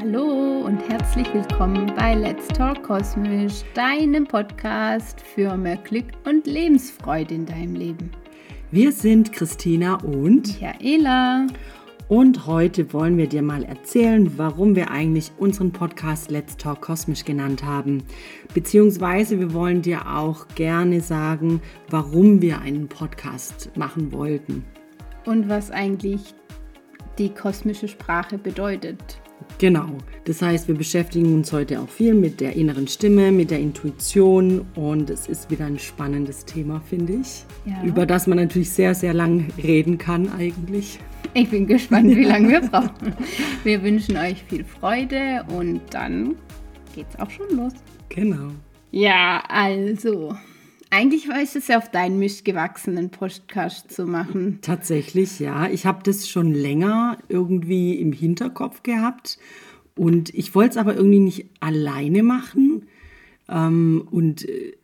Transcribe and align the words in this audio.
Hallo 0.00 0.60
und 0.64 0.78
herzlich 0.88 1.26
willkommen 1.34 1.92
bei 1.96 2.14
Let's 2.14 2.46
Talk 2.46 2.84
Kosmisch, 2.84 3.64
deinem 3.74 4.28
Podcast 4.28 5.20
für 5.20 5.56
mehr 5.56 5.76
Glück 5.78 6.04
und 6.24 6.46
Lebensfreude 6.46 7.34
in 7.34 7.46
deinem 7.46 7.74
Leben. 7.74 8.12
Wir 8.70 8.92
sind 8.92 9.32
Christina 9.32 9.94
und 9.96 10.46
Michaela. 10.60 11.48
Und 12.06 12.46
heute 12.46 12.92
wollen 12.92 13.16
wir 13.16 13.28
dir 13.28 13.42
mal 13.42 13.64
erzählen, 13.64 14.38
warum 14.38 14.76
wir 14.76 14.92
eigentlich 14.92 15.32
unseren 15.36 15.72
Podcast 15.72 16.30
Let's 16.30 16.56
Talk 16.56 16.80
Kosmisch 16.80 17.24
genannt 17.24 17.64
haben. 17.64 18.04
Beziehungsweise 18.54 19.40
wir 19.40 19.52
wollen 19.52 19.82
dir 19.82 20.06
auch 20.16 20.46
gerne 20.54 21.00
sagen, 21.00 21.60
warum 21.90 22.40
wir 22.40 22.60
einen 22.60 22.86
Podcast 22.86 23.76
machen 23.76 24.12
wollten. 24.12 24.64
Und 25.26 25.48
was 25.48 25.72
eigentlich 25.72 26.34
die 27.18 27.30
kosmische 27.30 27.88
Sprache 27.88 28.38
bedeutet. 28.38 29.20
Genau. 29.58 29.88
Das 30.24 30.42
heißt, 30.42 30.68
wir 30.68 30.74
beschäftigen 30.74 31.34
uns 31.34 31.52
heute 31.52 31.80
auch 31.80 31.88
viel 31.88 32.14
mit 32.14 32.40
der 32.40 32.54
inneren 32.54 32.86
Stimme, 32.86 33.32
mit 33.32 33.50
der 33.50 33.58
Intuition 33.58 34.66
und 34.74 35.10
es 35.10 35.26
ist 35.26 35.50
wieder 35.50 35.66
ein 35.66 35.78
spannendes 35.78 36.44
Thema, 36.44 36.80
finde 36.80 37.14
ich, 37.14 37.44
ja. 37.64 37.82
über 37.82 38.06
das 38.06 38.26
man 38.26 38.38
natürlich 38.38 38.70
sehr, 38.70 38.94
sehr 38.94 39.14
lang 39.14 39.48
reden 39.62 39.98
kann 39.98 40.30
eigentlich. 40.32 40.98
Ich 41.34 41.50
bin 41.50 41.66
gespannt, 41.66 42.14
wie 42.16 42.24
lange 42.24 42.48
wir 42.48 42.60
brauchen. 42.70 43.14
Wir 43.64 43.82
wünschen 43.82 44.16
euch 44.16 44.42
viel 44.44 44.64
Freude 44.64 45.44
und 45.56 45.80
dann 45.90 46.36
geht's 46.94 47.18
auch 47.18 47.30
schon 47.30 47.56
los. 47.56 47.72
Genau. 48.08 48.50
Ja, 48.90 49.42
also, 49.48 50.34
eigentlich 50.90 51.28
war 51.28 51.40
es 51.40 51.66
ja 51.68 51.78
auf 51.78 51.90
deinen 51.90 52.18
Mist 52.18 52.44
gewachsenen 52.44 53.10
Podcast 53.10 53.92
zu 53.92 54.06
machen. 54.06 54.58
Tatsächlich, 54.62 55.38
ja. 55.38 55.68
Ich 55.68 55.86
habe 55.86 56.02
das 56.02 56.28
schon 56.28 56.52
länger 56.52 57.18
irgendwie 57.28 57.94
im 57.94 58.12
Hinterkopf 58.12 58.82
gehabt 58.82 59.38
und 59.96 60.32
ich 60.34 60.54
wollte 60.54 60.70
es 60.70 60.76
aber 60.76 60.94
irgendwie 60.94 61.20
nicht 61.20 61.46
alleine 61.60 62.22
machen. 62.22 62.86
Ähm, 63.48 64.06
und 64.10 64.48
äh, 64.48 64.76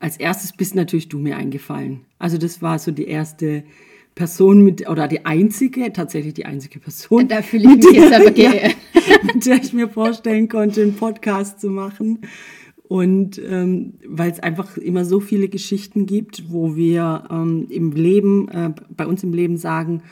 als 0.00 0.16
erstes 0.16 0.52
bist 0.52 0.74
natürlich 0.74 1.08
du 1.08 1.18
mir 1.18 1.36
eingefallen. 1.36 2.02
Also 2.18 2.38
das 2.38 2.62
war 2.62 2.78
so 2.78 2.90
die 2.90 3.06
erste 3.06 3.64
Person 4.14 4.62
mit, 4.62 4.88
oder 4.88 5.08
die 5.08 5.26
einzige, 5.26 5.92
tatsächlich 5.92 6.34
die 6.34 6.46
einzige 6.46 6.78
Person. 6.78 7.28
Da 7.28 7.42
fühle 7.42 7.70
ich 7.70 7.84
mich 7.84 7.96
jetzt 7.96 8.12
aber 8.12 8.30
geehrt. 8.30 8.76
mit 9.34 9.46
der 9.46 9.56
ich 9.56 9.72
mir 9.72 9.88
vorstellen 9.88 10.48
konnte, 10.48 10.82
einen 10.82 10.94
Podcast 10.94 11.60
zu 11.60 11.68
machen. 11.68 12.20
Und 12.86 13.40
ähm, 13.42 13.94
weil 14.06 14.30
es 14.30 14.40
einfach 14.40 14.76
immer 14.76 15.04
so 15.04 15.20
viele 15.20 15.48
Geschichten 15.48 16.04
gibt, 16.06 16.50
wo 16.50 16.76
wir 16.76 17.24
ähm, 17.30 17.66
im 17.70 17.92
Leben, 17.92 18.48
äh, 18.48 18.72
bei 18.94 19.06
uns 19.06 19.22
im 19.24 19.32
Leben 19.32 19.56
sagen, 19.56 20.02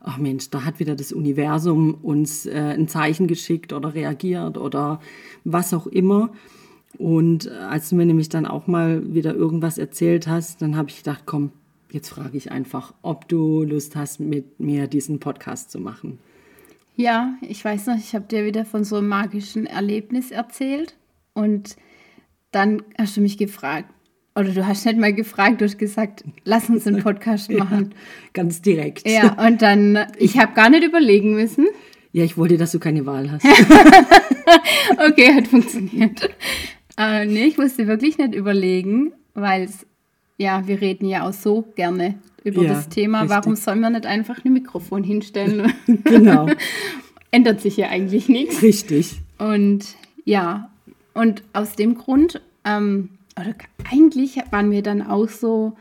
ach 0.00 0.18
Mensch, 0.18 0.50
da 0.50 0.64
hat 0.64 0.80
wieder 0.80 0.96
das 0.96 1.12
Universum 1.12 1.94
uns 1.94 2.46
äh, 2.46 2.74
ein 2.76 2.88
Zeichen 2.88 3.26
geschickt 3.26 3.72
oder 3.72 3.94
reagiert 3.94 4.56
oder 4.56 5.00
was 5.44 5.74
auch 5.74 5.86
immer. 5.86 6.30
Und 6.98 7.46
äh, 7.46 7.50
als 7.50 7.90
du 7.90 7.96
mir 7.96 8.06
nämlich 8.06 8.28
dann 8.28 8.46
auch 8.46 8.66
mal 8.66 9.14
wieder 9.14 9.34
irgendwas 9.34 9.78
erzählt 9.78 10.26
hast, 10.26 10.62
dann 10.62 10.76
habe 10.76 10.88
ich 10.88 10.98
gedacht, 10.98 11.24
komm, 11.26 11.52
jetzt 11.90 12.08
frage 12.08 12.36
ich 12.36 12.50
einfach, 12.50 12.94
ob 13.02 13.28
du 13.28 13.62
Lust 13.62 13.94
hast, 13.94 14.20
mit 14.20 14.58
mir 14.58 14.86
diesen 14.86 15.20
Podcast 15.20 15.70
zu 15.70 15.78
machen. 15.78 16.18
Ja, 16.96 17.34
ich 17.42 17.64
weiß 17.64 17.86
noch, 17.86 17.96
ich 17.96 18.14
habe 18.14 18.26
dir 18.26 18.44
wieder 18.44 18.64
von 18.64 18.84
so 18.84 18.96
einem 18.96 19.08
magischen 19.08 19.66
Erlebnis 19.66 20.30
erzählt 20.30 20.96
und 21.34 21.76
dann 22.52 22.82
hast 22.98 23.16
du 23.16 23.20
mich 23.20 23.38
gefragt, 23.38 23.88
oder 24.34 24.50
du 24.50 24.66
hast 24.66 24.86
nicht 24.86 24.98
mal 24.98 25.12
gefragt, 25.12 25.60
du 25.60 25.64
hast 25.64 25.78
gesagt, 25.78 26.24
lass 26.44 26.68
uns 26.68 26.86
einen 26.86 27.02
Podcast 27.02 27.50
machen. 27.50 27.90
Ja, 27.90 27.96
ganz 28.32 28.62
direkt. 28.62 29.06
Ja, 29.08 29.44
und 29.46 29.60
dann, 29.62 29.98
ich 30.18 30.38
habe 30.38 30.54
gar 30.54 30.70
nicht 30.70 30.84
überlegen 30.84 31.34
müssen. 31.34 31.66
Ja, 32.12 32.24
ich 32.24 32.36
wollte, 32.36 32.58
dass 32.58 32.72
du 32.72 32.78
keine 32.78 33.06
Wahl 33.06 33.30
hast. 33.30 33.44
okay, 35.08 35.34
hat 35.34 35.48
funktioniert. 35.48 36.30
Äh, 36.98 37.24
nee, 37.24 37.44
ich 37.44 37.56
musste 37.56 37.86
wirklich 37.86 38.18
nicht 38.18 38.34
überlegen, 38.34 39.12
weil 39.34 39.68
ja, 40.36 40.66
wir 40.66 40.80
reden 40.80 41.06
ja 41.06 41.26
auch 41.26 41.32
so 41.32 41.62
gerne 41.74 42.16
über 42.44 42.62
ja, 42.62 42.74
das 42.74 42.90
Thema. 42.90 43.22
Richtig. 43.22 43.36
Warum 43.36 43.56
sollen 43.56 43.80
wir 43.80 43.88
nicht 43.88 44.04
einfach 44.04 44.44
ein 44.44 44.52
Mikrofon 44.52 45.04
hinstellen? 45.04 45.72
genau. 46.04 46.48
Ändert 47.30 47.62
sich 47.62 47.78
ja 47.78 47.88
eigentlich 47.88 48.28
nichts. 48.28 48.60
Richtig. 48.60 49.20
Und 49.38 49.86
ja, 50.24 50.71
und 51.14 51.42
aus 51.52 51.76
dem 51.76 51.96
Grund, 51.96 52.40
ähm, 52.64 53.10
oder 53.38 53.54
eigentlich 53.90 54.36
waren 54.50 54.70
wir 54.70 54.82
dann 54.82 55.02
auch 55.02 55.28
so, 55.28 55.72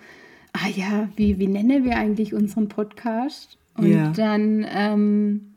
ah 0.54 0.68
ja, 0.74 1.10
wie, 1.16 1.40
wie 1.40 1.48
nennen 1.48 1.84
wir 1.84 1.98
eigentlich 1.98 2.34
unseren 2.34 2.68
Podcast? 2.70 3.58
Und 3.78 3.92
ja. 3.92 4.12
dann, 4.12 4.66
ähm, 4.70 5.52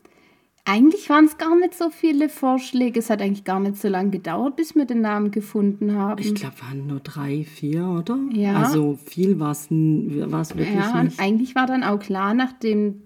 eigentlich 0.66 1.10
waren 1.10 1.26
es 1.26 1.36
gar 1.36 1.54
nicht 1.58 1.74
so 1.74 1.90
viele 1.90 2.30
Vorschläge. 2.30 2.98
Es 2.98 3.10
hat 3.10 3.20
eigentlich 3.20 3.44
gar 3.44 3.60
nicht 3.60 3.76
so 3.76 3.88
lange 3.88 4.10
gedauert, 4.10 4.56
bis 4.56 4.74
wir 4.74 4.86
den 4.86 5.02
Namen 5.02 5.30
gefunden 5.30 5.94
haben. 5.94 6.20
Ich 6.22 6.34
glaube, 6.34 6.54
waren 6.62 6.86
nur 6.86 7.00
drei, 7.00 7.44
vier, 7.44 7.86
oder? 7.86 8.18
Ja. 8.32 8.62
Also 8.62 8.98
viel 9.04 9.38
war 9.38 9.50
es 9.50 9.70
wirklich 9.70 10.74
ja, 10.74 11.02
nicht. 11.02 11.18
Und 11.18 11.24
eigentlich 11.24 11.54
war 11.54 11.66
dann 11.66 11.82
auch 11.82 11.98
klar, 11.98 12.32
nachdem 12.32 13.02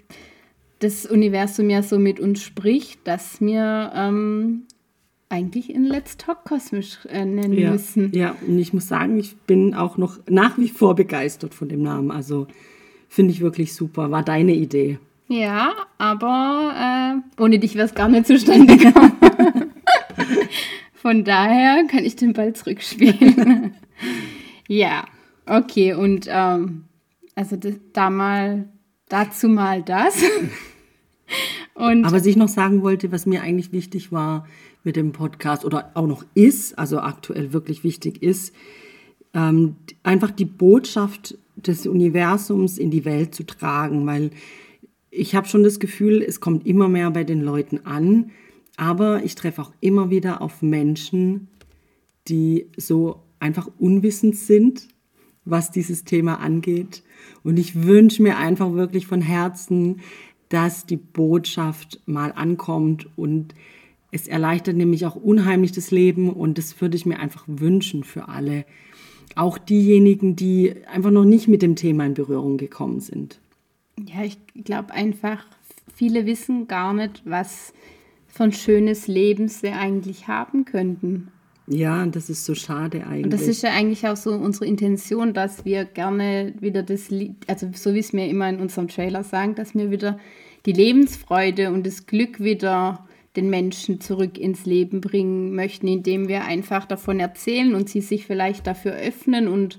das 0.79 1.05
Universum 1.05 1.69
ja 1.69 1.83
so 1.83 1.99
mit 1.99 2.21
uns 2.21 2.41
spricht, 2.43 3.05
dass 3.09 3.41
wir 3.41 3.91
ähm, 3.93 4.63
eigentlich 5.29 5.75
in 5.75 5.85
Let's 5.85 6.17
Talk 6.17 6.45
kosmisch 6.45 6.99
äh, 7.09 7.25
nennen 7.25 7.53
ja, 7.53 7.73
müssen. 7.73 8.13
Ja, 8.13 8.35
und 8.47 8.59
ich 8.59 8.73
muss 8.73 8.89
sagen, 8.89 9.19
ich 9.19 9.37
bin 9.37 9.75
auch 9.75 9.97
noch 9.97 10.19
nach 10.29 10.59
wie 10.59 10.69
vor 10.69 10.95
begeistert 10.95 11.55
von 11.55 11.69
dem 11.69 11.83
Namen. 11.83 12.11
Also 12.11 12.47
finde 13.09 13.33
ich 13.33 13.41
wirklich 13.41 13.75
super. 13.75 14.11
War 14.11 14.23
deine 14.23 14.55
Idee. 14.55 14.99
Ja, 15.29 15.75
aber 15.99 17.23
äh, 17.39 17.43
ohne 17.43 17.59
dich 17.59 17.75
wäre 17.75 17.87
es 17.87 17.95
gar 17.95 18.09
nicht 18.09 18.27
zustande 18.27 18.77
gekommen. 18.77 19.13
von 20.95 21.25
daher 21.25 21.85
kann 21.87 22.05
ich 22.05 22.17
den 22.17 22.33
Ball 22.33 22.55
zurückspielen. 22.55 23.75
ja, 24.69 25.05
okay, 25.45 25.93
und 25.93 26.27
ähm, 26.31 26.85
also 27.35 27.57
das, 27.57 27.75
da 27.93 28.09
mal, 28.09 28.69
dazu 29.09 29.49
mal 29.51 29.83
das. 29.83 30.23
und 31.75 32.07
aber 32.07 32.17
was 32.17 32.27
ich 32.27 32.37
noch 32.37 32.49
sagen 32.49 32.83
wollte, 32.83 33.13
was 33.13 33.27
mir 33.27 33.43
eigentlich 33.43 33.71
wichtig 33.71 34.11
war, 34.11 34.47
mit 34.85 34.97
dem 34.97 35.13
Podcast 35.13 35.65
oder 35.65 35.91
auch 35.95 36.07
noch 36.07 36.25
ist, 36.35 36.79
also 36.79 37.01
aktuell 37.01 37.53
wirklich 37.53 37.85
wichtig 37.85 38.23
ist, 38.23 38.55
ähm, 39.35 39.77
einfach 40.03 40.31
die 40.31 40.45
Botschaft 40.45 41.37
des 41.57 41.87
Universums 41.87 42.79
in 42.79 42.91
die 42.91 43.05
Welt 43.05 43.35
zu 43.35 43.45
tragen, 43.45 44.07
weil 44.07 44.31
ich 45.11 45.35
habe 45.35 45.49
schon 45.49 45.63
das 45.63 45.81
Gefühl, 45.81 46.23
es 46.23 46.41
kommt 46.41 46.67
immer 46.67 46.89
mehr 46.89 47.11
bei 47.11 47.25
den 47.25 47.43
Leuten 47.43 47.85
an, 47.85 48.31
aber 48.77 49.25
ich 49.25 49.35
treffe 49.35 49.63
auch 49.63 49.73
immer 49.81 50.11
wieder 50.11 50.41
auf 50.41 50.63
Menschen, 50.63 51.49
die 52.29 52.67
so 52.77 53.23
einfach 53.41 53.69
unwissend 53.79 54.37
sind, 54.37 54.89
was 55.45 55.71
dieses 55.71 56.05
Thema 56.05 56.41
angeht. 56.41 57.03
Und 57.43 57.59
ich 57.59 57.83
wünsche 57.83 58.23
mir 58.23 58.37
einfach 58.37 58.73
wirklich 58.75 59.07
von 59.07 59.23
Herzen, 59.23 60.01
dass 60.49 60.87
die 60.87 60.97
Botschaft 60.97 62.01
mal 62.07 62.33
ankommt 62.33 63.09
und 63.17 63.55
es 64.11 64.27
erleichtert 64.27 64.77
nämlich 64.77 65.05
auch 65.07 65.17
unheimlich 65.17 65.73
das 65.73 65.91
Leben 65.91 66.31
und 66.31 66.59
das 66.59 66.81
würde 66.81 66.97
ich 66.97 67.07
mir 67.07 67.19
einfach 67.19 67.45
wünschen 67.47 68.05
für 68.05 68.29
alle. 68.29 68.65
Auch 69.35 69.59
diejenigen, 69.59 70.35
die 70.35 70.75
einfach 70.93 71.11
noch 71.11 71.25
nicht 71.25 71.49
mit 71.49 71.63
dem 71.63 71.77
Thema 71.77 72.07
in 72.07 72.15
Berührung 72.15 72.57
gekommen 72.57 73.01
sind. 73.01 73.39
Ja, 73.99 74.23
ich 74.25 74.39
glaube 74.65 74.93
einfach, 74.95 75.45
viele 75.95 76.25
wissen 76.25 76.69
gar 76.69 76.95
nicht, 76.95 77.23
was 77.25 77.73
für 78.29 78.45
ein 78.45 78.53
schönes 78.53 79.09
Leben 79.09 79.49
sie 79.49 79.69
eigentlich 79.69 80.29
haben 80.29 80.65
könnten. 80.65 81.29
Ja, 81.67 82.03
und 82.03 82.17
das 82.17 82.31
ist 82.31 82.47
so 82.47 82.55
schade 82.55 83.07
eigentlich. 83.07 83.25
Und 83.25 83.33
das 83.33 83.47
ist 83.47 83.63
ja 83.63 83.71
eigentlich 83.71 84.07
auch 84.09 84.17
so 84.17 84.33
unsere 84.33 84.65
Intention, 84.65 85.35
dass 85.35 85.67
wir 85.67 85.85
gerne 85.85 86.55
wieder 86.61 86.83
das, 86.83 87.11
also 87.47 87.69
so 87.75 87.93
wie 87.93 87.99
es 87.99 88.15
mir 88.15 88.29
immer 88.29 88.49
in 88.49 88.59
unserem 88.59 88.89
Trailer 88.89 89.23
sagen, 89.23 89.55
dass 89.55 89.75
wir 89.75 89.91
wieder 89.91 90.19
die 90.65 90.73
Lebensfreude 90.73 91.71
und 91.71 91.87
das 91.87 92.07
Glück 92.07 92.41
wieder 92.41 93.07
den 93.37 93.51
Menschen 93.51 94.01
zurück 94.01 94.39
ins 94.39 94.67
Leben 94.67 95.01
bringen 95.01 95.55
möchten, 95.55 95.87
indem 95.89 96.29
wir 96.29 96.45
einfach 96.45 96.87
davon 96.87 97.21
erzählen 97.21 97.75
und 97.75 97.89
sie 97.89 98.01
sich 98.01 98.27
vielleicht 98.27 98.67
dafür 98.67 98.93
öffnen 98.93 99.49
und 99.49 99.79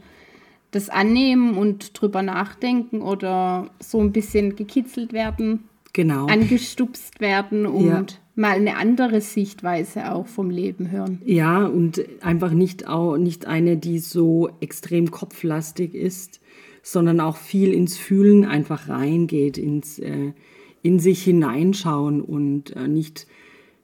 das 0.72 0.90
annehmen 0.90 1.58
und 1.58 2.00
drüber 2.00 2.22
nachdenken 2.22 3.02
oder 3.02 3.72
so 3.80 4.00
ein 4.00 4.12
bisschen 4.12 4.56
gekitzelt 4.56 5.14
werden, 5.14 5.64
genau. 5.94 6.28
angestupst 6.28 7.20
werden 7.20 7.66
und 7.66 7.86
ja. 7.86 8.06
mal 8.36 8.56
eine 8.56 8.78
andere 8.78 9.20
Sichtweise 9.20 10.14
auch 10.14 10.28
vom 10.28 10.52
Leben 10.52 10.92
hören. 10.92 11.22
Ja, 11.26 11.66
und 11.66 12.04
einfach 12.22 12.52
nicht 12.52 12.88
auch 12.88 13.18
nicht 13.18 13.48
eine, 13.48 13.78
die 13.78 14.00
so 14.00 14.50
extrem 14.60 15.10
kopflastig 15.10 15.96
ist, 15.96 16.40
sondern 16.84 17.20
auch 17.20 17.38
viel 17.38 17.74
ins 17.74 17.98
Fühlen 17.98 18.46
einfach 18.46 18.90
reingeht, 18.90 19.58
ins 19.58 20.00
äh, 20.00 20.34
in 20.82 21.00
sich 21.00 21.24
hineinschauen 21.24 22.22
und 22.22 22.76
äh, 22.76 22.88
nicht 22.88 23.28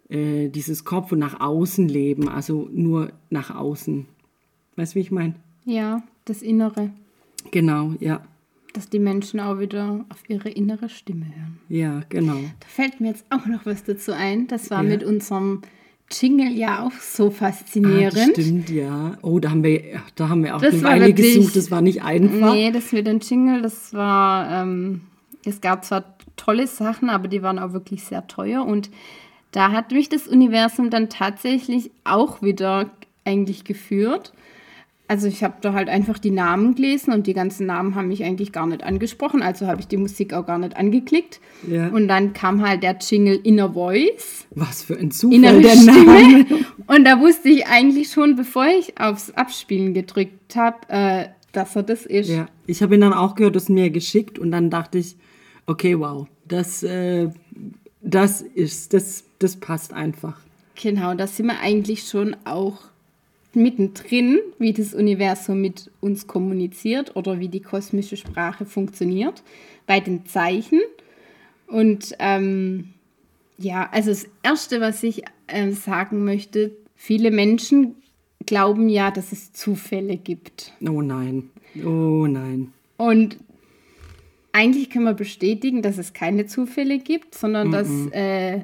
äh, 0.09 0.49
dieses 0.49 0.85
Kopf 0.85 1.11
und 1.11 1.19
nach 1.19 1.39
außen 1.39 1.87
leben, 1.87 2.29
also 2.29 2.69
nur 2.71 3.11
nach 3.29 3.53
außen. 3.53 4.05
Weißt 4.75 4.93
du, 4.93 4.95
wie 4.97 5.01
ich 5.01 5.11
meine? 5.11 5.35
Ja, 5.65 6.03
das 6.25 6.41
Innere. 6.41 6.91
Genau, 7.51 7.93
ja. 7.99 8.23
Dass 8.73 8.89
die 8.89 8.99
Menschen 8.99 9.39
auch 9.39 9.59
wieder 9.59 10.05
auf 10.09 10.23
ihre 10.27 10.49
innere 10.49 10.89
Stimme 10.89 11.25
hören. 11.25 11.59
Ja, 11.69 12.01
genau. 12.09 12.39
Da 12.59 12.67
fällt 12.67 12.99
mir 12.99 13.07
jetzt 13.07 13.25
auch 13.29 13.45
noch 13.45 13.65
was 13.65 13.83
dazu 13.83 14.11
ein. 14.11 14.47
Das 14.47 14.69
war 14.69 14.83
ja. 14.83 14.89
mit 14.89 15.03
unserem 15.03 15.61
Jingle 16.11 16.51
ja 16.51 16.85
auch 16.85 16.91
so 16.91 17.31
faszinierend. 17.31 18.17
Ah, 18.17 18.31
stimmt, 18.31 18.69
ja. 18.69 19.17
Oh, 19.21 19.39
da 19.39 19.49
haben 19.49 19.63
wir, 19.63 19.81
da 20.15 20.29
haben 20.29 20.43
wir 20.43 20.55
auch 20.55 20.61
das 20.61 20.75
eine 20.75 20.83
Weile 20.83 21.13
gesucht. 21.13 21.55
Das 21.55 21.71
war 21.71 21.81
nicht 21.81 22.03
einfach. 22.03 22.53
Nee, 22.53 22.71
das 22.71 22.91
mit 22.91 23.07
dem 23.07 23.19
Jingle, 23.19 23.61
das 23.61 23.93
war, 23.93 24.63
ähm, 24.63 25.01
es 25.47 25.61
gab 25.61 25.85
zwar 25.85 26.15
tolle 26.35 26.67
Sachen, 26.67 27.09
aber 27.09 27.27
die 27.27 27.43
waren 27.43 27.59
auch 27.59 27.73
wirklich 27.73 28.03
sehr 28.03 28.27
teuer. 28.27 28.65
Und 28.65 28.89
da 29.51 29.71
hat 29.71 29.91
mich 29.91 30.09
das 30.09 30.27
Universum 30.27 30.89
dann 30.89 31.09
tatsächlich 31.09 31.91
auch 32.03 32.41
wieder 32.41 32.89
eigentlich 33.23 33.63
geführt 33.63 34.33
also 35.07 35.27
ich 35.27 35.43
habe 35.43 35.55
da 35.61 35.73
halt 35.73 35.87
einfach 35.87 36.17
die 36.17 36.31
Namen 36.31 36.75
gelesen 36.75 37.13
und 37.13 37.27
die 37.27 37.33
ganzen 37.33 37.67
Namen 37.67 37.95
haben 37.95 38.07
mich 38.07 38.23
eigentlich 38.23 38.51
gar 38.51 38.65
nicht 38.65 38.83
angesprochen, 38.83 39.41
also 39.41 39.67
habe 39.67 39.81
ich 39.81 39.87
die 39.87 39.97
Musik 39.97 40.33
auch 40.33 40.45
gar 40.45 40.57
nicht 40.57 40.75
angeklickt. 40.75 41.39
Ja. 41.69 41.89
Und 41.89 42.07
dann 42.07 42.33
kam 42.33 42.67
halt 42.67 42.83
der 42.83 42.97
Jingle 42.99 43.39
Inner 43.43 43.73
Voice. 43.73 44.47
Was 44.51 44.83
für 44.83 44.97
ein 44.97 45.11
Zufall 45.11 45.37
Innere 45.37 45.61
der 45.61 45.75
Name. 45.75 46.45
Und 46.87 47.05
da 47.05 47.19
wusste 47.19 47.49
ich 47.49 47.67
eigentlich 47.67 48.11
schon, 48.11 48.35
bevor 48.35 48.65
ich 48.65 48.99
aufs 48.99 49.31
Abspielen 49.31 49.93
gedrückt 49.93 50.55
habe, 50.55 50.77
äh, 50.89 51.25
dass 51.51 51.75
er 51.75 51.83
das 51.83 52.05
ist. 52.05 52.29
Ja, 52.29 52.47
ich 52.65 52.81
habe 52.81 52.95
ihn 52.95 53.01
dann 53.01 53.13
auch 53.13 53.35
gehört, 53.35 53.55
das 53.55 53.69
mir 53.69 53.89
geschickt 53.89 54.39
und 54.39 54.51
dann 54.51 54.69
dachte 54.69 54.97
ich, 54.97 55.17
okay, 55.67 55.97
wow, 55.99 56.27
das, 56.47 56.83
äh, 56.83 57.29
das 58.01 58.41
ist, 58.41 58.93
das, 58.93 59.23
das 59.39 59.55
passt 59.57 59.93
einfach. 59.93 60.39
Genau, 60.81 61.13
da 61.13 61.27
sind 61.27 61.47
wir 61.47 61.59
eigentlich 61.59 62.07
schon 62.07 62.35
auch 62.45 62.79
mittendrin, 63.53 64.39
wie 64.59 64.73
das 64.73 64.93
Universum 64.93 65.61
mit 65.61 65.89
uns 66.01 66.27
kommuniziert 66.27 67.15
oder 67.15 67.39
wie 67.39 67.47
die 67.47 67.61
kosmische 67.61 68.17
Sprache 68.17 68.65
funktioniert, 68.65 69.43
bei 69.87 69.99
den 69.99 70.25
Zeichen. 70.25 70.81
Und 71.67 72.13
ähm, 72.19 72.89
ja, 73.57 73.89
also 73.91 74.09
das 74.09 74.27
Erste, 74.43 74.81
was 74.81 75.01
ich 75.03 75.23
äh, 75.47 75.71
sagen 75.71 76.25
möchte, 76.25 76.71
viele 76.95 77.31
Menschen 77.31 77.95
glauben 78.45 78.89
ja, 78.89 79.11
dass 79.11 79.31
es 79.31 79.53
Zufälle 79.53 80.17
gibt. 80.17 80.73
Oh 80.81 81.01
nein, 81.01 81.49
oh 81.83 82.27
nein. 82.27 82.73
Und 82.97 83.37
eigentlich 84.55 84.89
können 84.89 85.05
wir 85.05 85.13
bestätigen, 85.13 85.81
dass 85.81 85.97
es 85.97 86.13
keine 86.13 86.45
Zufälle 86.45 86.97
gibt, 86.99 87.35
sondern 87.35 87.67
mm 87.67 87.71
-mm. 87.71 87.73
dass 87.73 88.11
äh, 88.13 88.61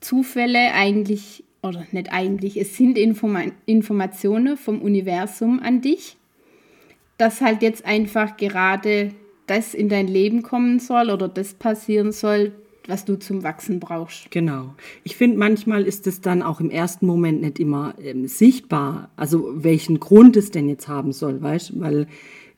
Zufälle 0.00 0.72
eigentlich 0.74 1.44
oder 1.62 1.86
nicht 1.90 2.12
eigentlich, 2.12 2.60
es 2.60 2.76
sind 2.76 2.98
Informa 2.98 3.42
Informationen 3.66 4.56
vom 4.56 4.80
Universum 4.80 5.60
an 5.60 5.80
dich, 5.80 6.16
dass 7.16 7.40
halt 7.40 7.62
jetzt 7.62 7.84
einfach 7.84 8.36
gerade 8.36 9.12
das 9.46 9.74
in 9.74 9.88
dein 9.88 10.06
Leben 10.06 10.42
kommen 10.42 10.78
soll 10.78 11.10
oder 11.10 11.26
das 11.26 11.54
passieren 11.54 12.12
soll, 12.12 12.52
was 12.86 13.04
du 13.04 13.16
zum 13.16 13.42
Wachsen 13.42 13.80
brauchst. 13.80 14.30
Genau. 14.30 14.74
Ich 15.04 15.16
finde, 15.16 15.38
manchmal 15.38 15.84
ist 15.84 16.06
es 16.06 16.20
dann 16.20 16.42
auch 16.42 16.60
im 16.60 16.70
ersten 16.70 17.06
Moment 17.06 17.40
nicht 17.40 17.58
immer 17.58 17.94
ähm, 18.00 18.28
sichtbar, 18.28 19.10
also 19.16 19.50
welchen 19.54 20.00
Grund 20.00 20.36
es 20.36 20.50
denn 20.50 20.68
jetzt 20.68 20.86
haben 20.86 21.12
soll, 21.12 21.42
weißt 21.42 21.70
du? 21.70 21.80
Weil 21.80 22.06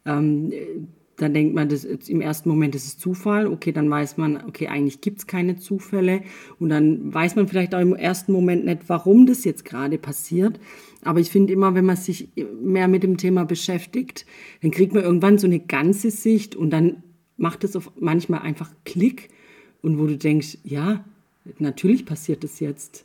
ähm, 0.05 0.53
dann 1.21 1.35
denkt 1.35 1.55
man, 1.55 1.69
das 1.69 1.85
im 1.85 2.21
ersten 2.21 2.49
Moment 2.49 2.75
ist 2.75 2.87
es 2.87 2.99
Zufall. 2.99 3.47
Okay, 3.47 3.73
dann 3.73 3.91
weiß 3.91 4.17
man, 4.17 4.45
okay, 4.47 4.69
eigentlich 4.69 5.01
gibt 5.01 5.19
es 5.19 5.27
keine 5.27 5.57
Zufälle. 5.57 6.23
Und 6.59 6.71
dann 6.71 7.13
weiß 7.13 7.37
man 7.37 7.49
vielleicht 7.49 7.75
auch 7.75 7.81
im 7.81 7.95
ersten 7.95 8.33
Moment 8.33 8.65
nicht, 8.65 8.89
warum 8.89 9.27
das 9.27 9.45
jetzt 9.45 9.65
gerade 9.65 9.99
passiert. 9.99 10.59
Aber 11.03 11.21
ich 11.21 11.31
finde 11.31 11.53
immer, 11.53 11.75
wenn 11.75 11.85
man 11.85 11.97
sich 11.97 12.29
mehr 12.63 12.89
mit 12.89 13.03
dem 13.03 13.17
Thema 13.17 13.45
beschäftigt, 13.45 14.25
dann 14.63 14.71
kriegt 14.71 14.95
man 14.95 15.03
irgendwann 15.03 15.39
so 15.39 15.47
eine 15.47 15.61
ganze 15.61 16.11
Sicht 16.11 16.57
und 16.57 16.71
dann 16.71 17.03
macht 17.37 17.65
es 17.65 17.79
manchmal 17.99 18.41
einfach 18.41 18.71
Klick. 18.85 19.29
Und 19.83 19.99
wo 19.99 20.07
du 20.07 20.17
denkst, 20.17 20.59
ja, 20.65 21.05
natürlich 21.59 22.07
passiert 22.07 22.45
das 22.45 22.61
jetzt. 22.61 23.05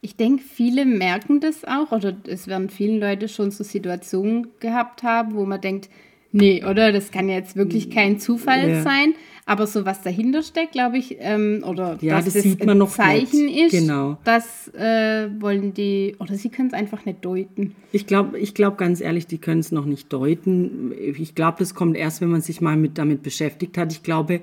Ich 0.00 0.16
denke, 0.16 0.44
viele 0.44 0.84
merken 0.84 1.40
das 1.40 1.64
auch, 1.64 1.92
oder 1.92 2.16
es 2.26 2.46
werden 2.46 2.70
vielen 2.70 3.00
Leute 3.00 3.28
schon 3.28 3.50
so 3.50 3.64
Situationen 3.64 4.48
gehabt 4.60 5.02
haben, 5.02 5.34
wo 5.34 5.44
man 5.44 5.60
denkt, 5.60 5.90
Nee, 6.32 6.64
oder? 6.64 6.92
Das 6.92 7.10
kann 7.10 7.28
jetzt 7.28 7.56
wirklich 7.56 7.90
kein 7.90 8.18
Zufall 8.18 8.68
ja. 8.68 8.82
sein. 8.82 9.14
Aber 9.46 9.66
so 9.66 9.86
was 9.86 10.02
dahinter 10.02 10.42
steckt, 10.42 10.72
glaube 10.72 10.98
ich, 10.98 11.16
ähm, 11.20 11.64
oder 11.66 11.96
ja, 12.02 12.16
dass 12.16 12.26
das, 12.26 12.34
das 12.34 12.42
sieht 12.42 12.66
man 12.66 12.76
noch 12.76 12.90
Zeichen 12.90 13.46
nicht. 13.46 13.72
ist, 13.72 13.80
genau. 13.80 14.18
das 14.24 14.68
äh, 14.74 15.30
wollen 15.40 15.72
die, 15.72 16.16
oder 16.18 16.34
sie 16.34 16.50
können 16.50 16.68
es 16.68 16.74
einfach 16.74 17.06
nicht 17.06 17.24
deuten. 17.24 17.74
Ich 17.90 18.06
glaube 18.06 18.38
ich 18.38 18.52
glaub 18.52 18.76
ganz 18.76 19.00
ehrlich, 19.00 19.26
die 19.26 19.38
können 19.38 19.60
es 19.60 19.72
noch 19.72 19.86
nicht 19.86 20.12
deuten. 20.12 20.92
Ich 21.16 21.34
glaube, 21.34 21.60
das 21.60 21.74
kommt 21.74 21.96
erst, 21.96 22.20
wenn 22.20 22.28
man 22.28 22.42
sich 22.42 22.60
mal 22.60 22.76
mit, 22.76 22.98
damit 22.98 23.22
beschäftigt 23.22 23.78
hat. 23.78 23.90
Ich 23.90 24.02
glaube, 24.02 24.42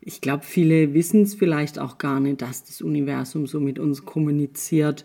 ich 0.00 0.20
glaube, 0.20 0.44
viele 0.44 0.94
wissen 0.94 1.22
es 1.22 1.34
vielleicht 1.34 1.80
auch 1.80 1.98
gar 1.98 2.20
nicht, 2.20 2.40
dass 2.40 2.62
das 2.62 2.82
Universum 2.82 3.48
so 3.48 3.58
mit 3.58 3.80
uns 3.80 4.04
kommuniziert. 4.04 5.04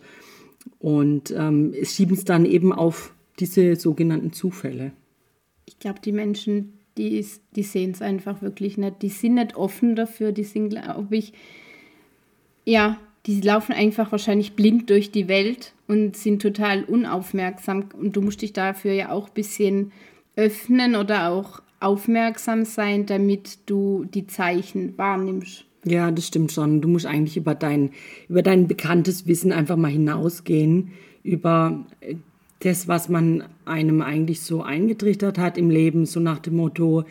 Und 0.77 1.33
ähm, 1.35 1.73
schieben 1.81 2.15
es 2.15 2.25
dann 2.25 2.45
eben 2.45 2.71
auf 2.71 3.15
diese 3.39 3.75
sogenannten 3.75 4.33
Zufälle 4.33 4.91
ich 5.71 5.79
glaube, 5.79 6.01
die 6.03 6.11
Menschen, 6.11 6.73
die, 6.97 7.25
die 7.55 7.63
sehen 7.63 7.91
es 7.91 8.01
einfach 8.01 8.41
wirklich 8.41 8.77
nicht. 8.77 9.01
Die 9.01 9.09
sind 9.09 9.35
nicht 9.35 9.55
offen 9.55 9.95
dafür, 9.95 10.33
die 10.33 10.43
sind, 10.43 10.69
glaube 10.69 11.15
ich, 11.15 11.33
ja, 12.65 12.97
die 13.25 13.39
laufen 13.39 13.73
einfach 13.73 14.11
wahrscheinlich 14.11 14.53
blind 14.53 14.89
durch 14.89 15.11
die 15.11 15.27
Welt 15.27 15.73
und 15.87 16.17
sind 16.17 16.41
total 16.41 16.83
unaufmerksam. 16.83 17.85
Und 17.97 18.15
du 18.15 18.21
musst 18.21 18.41
dich 18.41 18.51
dafür 18.51 18.91
ja 18.91 19.11
auch 19.11 19.27
ein 19.27 19.33
bisschen 19.33 19.91
öffnen 20.35 20.95
oder 20.95 21.29
auch 21.29 21.61
aufmerksam 21.79 22.65
sein, 22.65 23.05
damit 23.05 23.59
du 23.65 24.05
die 24.05 24.27
Zeichen 24.27 24.97
wahrnimmst. 24.97 25.65
Ja, 25.85 26.11
das 26.11 26.27
stimmt 26.27 26.51
schon. 26.51 26.81
Du 26.81 26.87
musst 26.89 27.05
eigentlich 27.05 27.37
über 27.37 27.55
dein, 27.55 27.91
über 28.27 28.41
dein 28.41 28.67
bekanntes 28.67 29.25
Wissen 29.25 29.51
einfach 29.51 29.77
mal 29.77 29.91
hinausgehen, 29.91 30.91
über 31.23 31.85
das, 32.61 32.87
was 32.87 33.09
man 33.09 33.43
einem 33.65 34.01
eigentlich 34.01 34.41
so 34.41 34.61
eingetrichtert 34.61 35.37
hat 35.37 35.57
im 35.57 35.69
Leben, 35.69 36.05
so 36.05 36.19
nach 36.19 36.39
dem 36.39 36.55
Motto, 36.55 37.03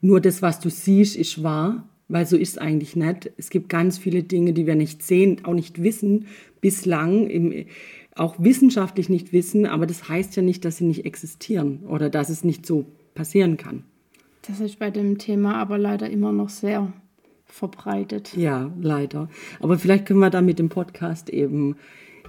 nur 0.00 0.20
das, 0.20 0.42
was 0.42 0.60
du 0.60 0.70
siehst, 0.70 1.16
ist 1.16 1.42
wahr, 1.42 1.88
weil 2.08 2.26
so 2.26 2.36
ist 2.36 2.50
es 2.50 2.58
eigentlich 2.58 2.96
nicht. 2.96 3.30
Es 3.36 3.50
gibt 3.50 3.68
ganz 3.68 3.96
viele 3.98 4.22
Dinge, 4.22 4.52
die 4.52 4.66
wir 4.66 4.74
nicht 4.74 5.02
sehen, 5.02 5.44
auch 5.44 5.54
nicht 5.54 5.82
wissen, 5.82 6.26
bislang, 6.60 7.26
im, 7.28 7.66
auch 8.14 8.36
wissenschaftlich 8.38 9.08
nicht 9.08 9.32
wissen, 9.32 9.66
aber 9.66 9.86
das 9.86 10.08
heißt 10.08 10.36
ja 10.36 10.42
nicht, 10.42 10.64
dass 10.64 10.78
sie 10.78 10.84
nicht 10.84 11.04
existieren 11.04 11.80
oder 11.88 12.10
dass 12.10 12.28
es 12.28 12.44
nicht 12.44 12.66
so 12.66 12.86
passieren 13.14 13.56
kann. 13.56 13.84
Das 14.46 14.60
ist 14.60 14.78
bei 14.78 14.90
dem 14.90 15.18
Thema 15.18 15.56
aber 15.56 15.78
leider 15.78 16.08
immer 16.10 16.32
noch 16.32 16.50
sehr 16.50 16.92
verbreitet. 17.46 18.36
Ja, 18.36 18.70
leider. 18.80 19.28
Aber 19.60 19.78
vielleicht 19.78 20.06
können 20.06 20.20
wir 20.20 20.30
da 20.30 20.42
mit 20.42 20.58
dem 20.58 20.68
Podcast 20.68 21.30
eben 21.30 21.76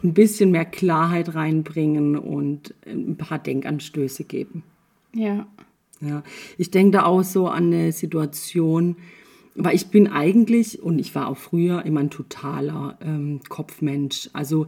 ein 0.03 0.13
bisschen 0.13 0.51
mehr 0.51 0.65
Klarheit 0.65 1.35
reinbringen 1.35 2.17
und 2.17 2.73
ein 2.85 3.17
paar 3.17 3.39
Denkanstöße 3.39 4.23
geben. 4.23 4.63
Ja. 5.13 5.47
Ja, 6.01 6.23
ich 6.57 6.71
denke 6.71 6.97
da 6.97 7.05
auch 7.05 7.23
so 7.23 7.47
an 7.47 7.67
eine 7.67 7.91
Situation, 7.91 8.97
weil 9.55 9.75
ich 9.75 9.87
bin 9.87 10.07
eigentlich, 10.07 10.83
und 10.83 10.99
ich 10.99 11.15
war 11.15 11.27
auch 11.27 11.37
früher 11.37 11.85
immer 11.85 12.01
ein 12.01 12.09
totaler 12.09 12.97
ähm, 13.01 13.39
Kopfmensch. 13.47 14.29
Also 14.33 14.67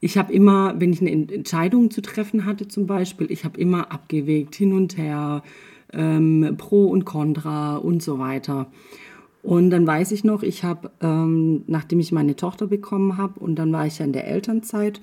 ich 0.00 0.18
habe 0.18 0.32
immer, 0.32 0.74
wenn 0.80 0.92
ich 0.92 1.00
eine 1.00 1.10
Entscheidung 1.10 1.90
zu 1.90 2.02
treffen 2.02 2.44
hatte 2.44 2.66
zum 2.66 2.86
Beispiel, 2.86 3.30
ich 3.30 3.44
habe 3.44 3.60
immer 3.60 3.92
abgewegt, 3.92 4.56
hin 4.56 4.72
und 4.72 4.96
her, 4.96 5.42
ähm, 5.92 6.56
pro 6.58 6.86
und 6.86 7.04
contra 7.04 7.76
und 7.76 8.02
so 8.02 8.18
weiter. 8.18 8.70
Und 9.42 9.70
dann 9.70 9.86
weiß 9.86 10.12
ich 10.12 10.24
noch, 10.24 10.42
ich 10.42 10.64
habe, 10.64 10.90
ähm, 11.00 11.62
nachdem 11.66 12.00
ich 12.00 12.12
meine 12.12 12.36
Tochter 12.36 12.66
bekommen 12.66 13.16
habe, 13.16 13.38
und 13.40 13.56
dann 13.56 13.72
war 13.72 13.86
ich 13.86 13.98
ja 13.98 14.04
in 14.04 14.12
der 14.12 14.26
Elternzeit, 14.26 15.00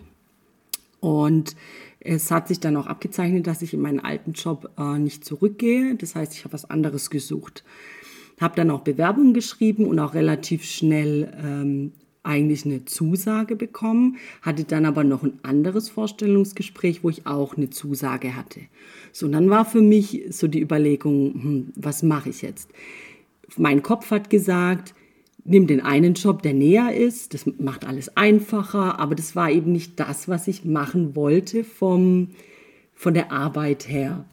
und 1.00 1.56
es 2.00 2.32
hat 2.32 2.48
sich 2.48 2.60
dann 2.60 2.78
auch 2.78 2.88
abgezeichnet, 2.88 3.46
dass 3.48 3.62
ich 3.62 3.74
in 3.74 3.82
meinen 3.82 4.00
alten 4.00 4.34
Job 4.34 4.72
äh, 4.78 4.98
nicht 4.98 5.24
zurückgehe. 5.24 5.96
Das 5.96 6.16
heißt, 6.16 6.34
ich 6.34 6.44
habe 6.46 6.54
was 6.54 6.70
anderes 6.70 7.10
gesucht. 7.10 7.64
Habe 8.42 8.56
dann 8.56 8.72
auch 8.72 8.82
Bewerbungen 8.82 9.34
geschrieben 9.34 9.86
und 9.86 10.00
auch 10.00 10.14
relativ 10.14 10.64
schnell 10.64 11.32
ähm, 11.44 11.92
eigentlich 12.24 12.66
eine 12.66 12.86
Zusage 12.86 13.56
bekommen, 13.56 14.18
hatte 14.42 14.64
dann 14.64 14.86
aber 14.86 15.04
noch 15.04 15.24
ein 15.24 15.40
anderes 15.44 15.90
Vorstellungsgespräch, 15.90 17.04
wo 17.04 17.10
ich 17.10 17.28
auch 17.28 17.56
eine 17.56 17.70
Zusage 17.70 18.36
hatte. 18.36 18.62
So, 19.12 19.28
und 19.28 19.34
dann 19.34 19.50
war 19.50 19.64
für 19.64 19.82
mich 19.82 20.24
so 20.30 20.48
die 20.48 20.62
Überlegung, 20.62 21.34
hm, 21.34 21.74
was 21.76 22.02
mache 22.02 22.30
ich 22.30 22.42
jetzt? 22.42 22.72
Mein 23.58 23.84
Kopf 23.84 24.12
hat 24.12 24.30
gesagt, 24.30 24.94
nimm 25.44 25.68
den 25.68 25.82
einen 25.82 26.16
Job, 26.16 26.42
der 26.42 26.54
näher 26.54 26.94
ist, 26.96 27.34
das 27.34 27.46
macht 27.60 27.86
alles 27.86 28.18
einfacher, 28.18 29.00
aber 29.00 29.16
das 29.16 29.36
war 29.36 29.52
eben 29.52 29.72
nicht 29.72 30.00
das, 30.00 30.28
was 30.28 30.48
ich 30.48 30.66
machen 30.66 31.16
wollte 31.16 31.64
vom, 31.64 32.30
von 32.94 33.14
der 33.14 33.32
Arbeit 33.32 33.88
her. 33.88 34.26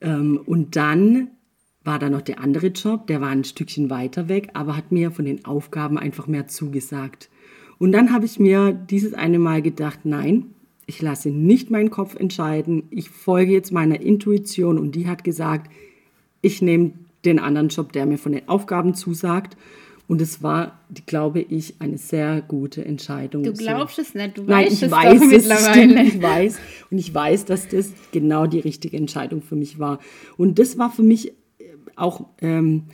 Ähm, 0.00 0.40
und 0.44 0.76
dann 0.76 1.28
war 1.84 2.00
da 2.00 2.10
noch 2.10 2.22
der 2.22 2.40
andere 2.40 2.68
Job, 2.68 3.06
der 3.06 3.20
war 3.20 3.28
ein 3.28 3.44
Stückchen 3.44 3.88
weiter 3.88 4.28
weg, 4.28 4.50
aber 4.54 4.76
hat 4.76 4.90
mir 4.90 5.12
von 5.12 5.24
den 5.24 5.44
Aufgaben 5.44 5.98
einfach 5.98 6.26
mehr 6.26 6.48
zugesagt. 6.48 7.30
Und 7.78 7.92
dann 7.92 8.12
habe 8.12 8.24
ich 8.24 8.40
mir 8.40 8.72
dieses 8.72 9.14
eine 9.14 9.38
Mal 9.38 9.62
gedacht, 9.62 10.00
nein, 10.04 10.46
ich 10.86 11.00
lasse 11.00 11.30
nicht 11.30 11.70
meinen 11.70 11.90
Kopf 11.90 12.16
entscheiden, 12.16 12.84
ich 12.90 13.10
folge 13.10 13.52
jetzt 13.52 13.72
meiner 13.72 14.00
Intuition 14.00 14.78
und 14.78 14.96
die 14.96 15.06
hat 15.08 15.22
gesagt, 15.22 15.70
ich 16.42 16.60
nehme 16.62 16.92
den 17.26 17.38
anderen 17.38 17.68
Job, 17.68 17.92
der 17.92 18.06
mir 18.06 18.18
von 18.18 18.32
den 18.32 18.48
Aufgaben 18.48 18.94
zusagt. 18.94 19.56
Und 20.08 20.22
es 20.22 20.40
war, 20.40 20.78
glaube 21.06 21.40
ich, 21.40 21.80
eine 21.80 21.98
sehr 21.98 22.40
gute 22.40 22.84
Entscheidung. 22.84 23.42
Du 23.42 23.52
glaubst 23.52 23.96
so. 23.96 24.02
es 24.02 24.14
nicht, 24.14 24.38
du 24.38 24.44
Nein, 24.44 24.66
weißt 24.66 24.72
ich 24.72 24.82
es 24.84 24.90
weiß 24.90 25.22
es 25.22 25.28
mittlerweile. 25.28 26.02
ich 26.04 26.22
weiß. 26.22 26.58
Und 26.92 26.98
ich 26.98 27.12
weiß, 27.12 27.44
dass 27.44 27.66
das 27.68 27.92
genau 28.12 28.46
die 28.46 28.60
richtige 28.60 28.96
Entscheidung 28.96 29.42
für 29.42 29.56
mich 29.56 29.80
war. 29.80 29.98
Und 30.36 30.60
das 30.60 30.78
war 30.78 30.92
für 30.92 31.02
mich 31.02 31.32
auch 31.96 32.26
ähm, 32.40 32.84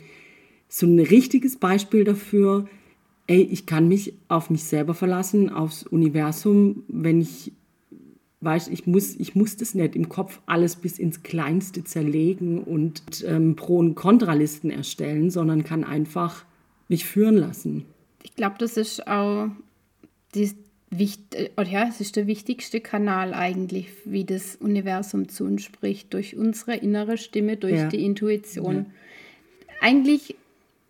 so 0.67 0.87
ein 0.87 0.99
richtiges 0.99 1.57
Beispiel 1.57 2.03
dafür, 2.03 2.67
ey, 3.27 3.41
ich 3.41 3.67
kann 3.67 3.87
mich 3.87 4.13
auf 4.27 4.49
mich 4.49 4.63
selber 4.63 4.95
verlassen, 4.95 5.49
aufs 5.51 5.83
Universum, 5.83 6.83
wenn 6.87 7.21
ich 7.21 7.51
weiß, 8.43 8.67
ich 8.67 8.85
muss, 8.85 9.15
ich 9.15 9.35
muss 9.35 9.57
das 9.57 9.73
nicht 9.75 9.95
im 9.95 10.09
Kopf 10.09 10.41
alles 10.45 10.75
bis 10.75 10.99
ins 10.99 11.23
Kleinste 11.23 11.83
zerlegen 11.83 12.63
und 12.63 13.23
ähm, 13.27 13.55
Pro- 13.55 13.79
und 13.79 13.95
Kontralisten 13.95 14.69
erstellen, 14.69 15.29
sondern 15.29 15.63
kann 15.63 15.83
einfach 15.83 16.45
mich 16.87 17.05
führen 17.05 17.37
lassen. 17.37 17.85
Ich 18.23 18.35
glaube, 18.35 18.55
das 18.59 18.77
ist 18.77 19.07
auch 19.07 19.49
die, 20.35 20.51
wichtig, 20.89 21.51
ja, 21.57 21.87
es 21.87 22.01
ist 22.01 22.15
der 22.15 22.27
wichtigste 22.27 22.79
Kanal 22.81 23.33
eigentlich, 23.33 23.89
wie 24.05 24.23
das 24.23 24.55
Universum 24.55 25.29
zu 25.29 25.45
uns 25.45 25.63
spricht, 25.63 26.13
durch 26.13 26.35
unsere 26.35 26.75
innere 26.75 27.17
Stimme, 27.17 27.57
durch 27.57 27.75
ja. 27.75 27.87
die 27.87 28.03
Intuition. 28.05 28.75
Ja. 28.75 28.85
Eigentlich 29.81 30.35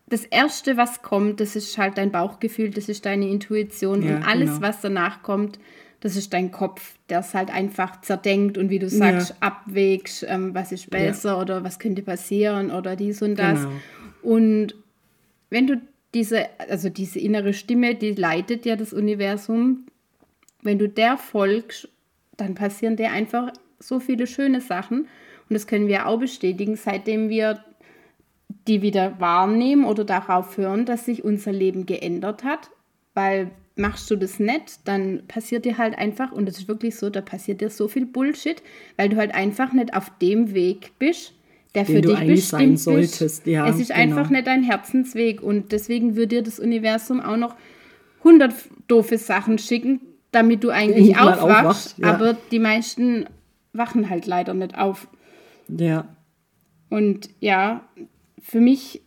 das 0.08 0.26
Erste, 0.26 0.78
was 0.78 1.02
kommt, 1.02 1.40
das 1.40 1.56
ist 1.56 1.78
halt 1.78 1.98
dein 1.98 2.12
Bauchgefühl, 2.12 2.70
das 2.70 2.90
ist 2.90 3.06
deine 3.06 3.28
Intuition 3.30 4.04
ja, 4.04 4.18
und 4.18 4.24
alles, 4.24 4.50
genau. 4.50 4.62
was 4.62 4.82
danach 4.82 5.24
kommt, 5.24 5.60
das 6.04 6.18
ist 6.18 6.34
dein 6.34 6.52
Kopf, 6.52 6.98
der 7.08 7.20
es 7.20 7.34
halt 7.34 7.50
einfach 7.50 8.02
zerdenkt 8.02 8.58
und 8.58 8.70
wie 8.70 8.78
du 8.78 8.90
sagst, 8.90 9.30
ja. 9.30 9.36
abwägst, 9.40 10.26
ähm, 10.28 10.54
was 10.54 10.74
ist 10.74 10.90
besser 10.90 11.30
ja. 11.30 11.42
oder 11.42 11.64
was 11.64 11.80
könnte 11.80 12.02
passieren 12.02 12.72
oder 12.72 12.98
dies 12.98 13.22
und 13.22 13.40
das. 13.40 13.62
Genau. 13.62 13.72
Und 14.22 14.76
wenn 15.50 15.66
du 15.66 15.82
diese, 16.14 16.48
also 16.70 16.90
diese 16.90 17.20
innere 17.20 17.54
Stimme, 17.54 17.96
die 17.96 18.12
leitet 18.12 18.66
ja 18.66 18.76
das 18.76 18.92
Universum, 18.92 19.86
wenn 20.62 20.78
du 20.78 20.90
der 20.90 21.18
folgst, 21.18 21.88
dann 22.36 22.54
passieren 22.54 22.98
dir 22.98 23.12
einfach 23.12 23.54
so 23.80 24.02
viele 24.02 24.28
schöne 24.28 24.60
Sachen. 24.60 25.04
Und 25.04 25.54
das 25.54 25.68
können 25.68 25.88
wir 25.88 26.06
auch 26.08 26.20
bestätigen, 26.20 26.76
seitdem 26.76 27.30
wir 27.30 27.64
die 28.68 28.82
wieder 28.82 29.22
wahrnehmen 29.22 29.86
oder 29.86 30.04
darauf 30.04 30.58
hören, 30.58 30.86
dass 30.86 31.06
sich 31.06 31.24
unser 31.24 31.54
Leben 31.54 31.86
geändert 31.86 32.44
hat. 32.44 32.72
Weil 33.14 33.52
machst 33.76 34.10
du 34.12 34.16
das 34.16 34.40
nicht, 34.40 34.80
dann 34.86 35.24
passiert 35.28 35.66
dir 35.66 35.78
halt 35.78 35.98
einfach, 35.98 36.32
und 36.32 36.46
das 36.46 36.58
ist 36.58 36.68
wirklich 36.68 36.96
so, 36.96 37.10
da 37.10 37.22
passiert 37.22 37.62
dir 37.62 37.70
so 37.70 37.88
viel 37.88 38.06
Bullshit, 38.06 38.62
weil 38.98 39.10
du 39.10 39.18
halt 39.18 39.34
einfach 39.34 39.74
nicht 39.74 39.96
auf 39.96 40.12
dem 40.22 40.54
Weg 40.54 40.92
bist, 41.00 41.34
der 41.74 41.86
für 41.86 42.02
dich 42.02 42.20
bestimmt 42.20 42.86
ist. 42.86 43.48
Ja, 43.48 43.68
es 43.68 43.80
ist 43.80 43.88
genau. 43.88 44.00
einfach 44.00 44.30
nicht 44.30 44.46
dein 44.46 44.64
Herzensweg 44.64 45.42
und 45.42 45.72
deswegen 45.72 46.16
würde 46.16 46.36
dir 46.36 46.44
das 46.44 46.60
Universum 46.60 47.20
auch 47.20 47.38
noch 47.38 47.56
100 48.20 48.54
doofe 48.88 49.18
Sachen 49.18 49.58
schicken, 49.58 50.02
damit 50.32 50.64
du 50.64 50.70
eigentlich 50.70 51.18
aufwachst, 51.18 51.42
aufwacht, 51.42 51.96
ja. 51.98 52.14
aber 52.14 52.38
die 52.52 52.60
meisten 52.60 53.26
wachen 53.74 54.10
halt 54.10 54.28
leider 54.28 54.54
nicht 54.54 54.78
auf. 54.78 55.08
Ja. 55.68 56.08
Und 56.90 57.30
ja, 57.40 57.88
für 58.40 58.60
mich, 58.60 59.02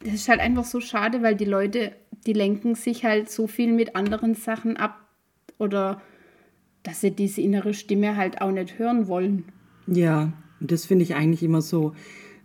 das 0.00 0.14
ist 0.14 0.28
halt 0.28 0.40
einfach 0.40 0.64
so 0.64 0.80
schade, 0.80 1.22
weil 1.22 1.34
die 1.34 1.44
Leute, 1.44 1.92
die 2.26 2.32
lenken 2.32 2.74
sich 2.74 3.04
halt 3.04 3.30
so 3.30 3.46
viel 3.46 3.72
mit 3.72 3.96
anderen 3.96 4.34
Sachen 4.34 4.76
ab 4.76 5.00
oder 5.58 6.00
dass 6.82 7.00
sie 7.00 7.10
diese 7.10 7.40
innere 7.40 7.74
Stimme 7.74 8.16
halt 8.16 8.40
auch 8.40 8.52
nicht 8.52 8.78
hören 8.78 9.08
wollen. 9.08 9.44
Ja, 9.86 10.32
das 10.60 10.86
finde 10.86 11.04
ich 11.04 11.14
eigentlich 11.14 11.42
immer 11.42 11.62
so 11.62 11.94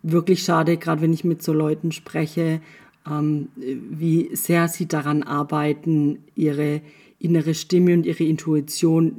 wirklich 0.04 0.44
schade, 0.44 0.78
gerade 0.78 1.02
wenn 1.02 1.14
ich 1.14 1.24
mit 1.24 1.44
so 1.44 1.54
Leuten 1.54 1.92
spreche, 1.92 2.62
ähm, 3.10 3.50
wie 3.56 4.36
sehr 4.36 4.68
sie 4.68 4.88
daran 4.88 5.24
arbeiten, 5.24 6.20
ihre 6.36 6.82
innere 7.20 7.54
Stimme 7.54 7.94
und 7.94 8.06
ihre 8.06 8.24
Intuition 8.24 9.14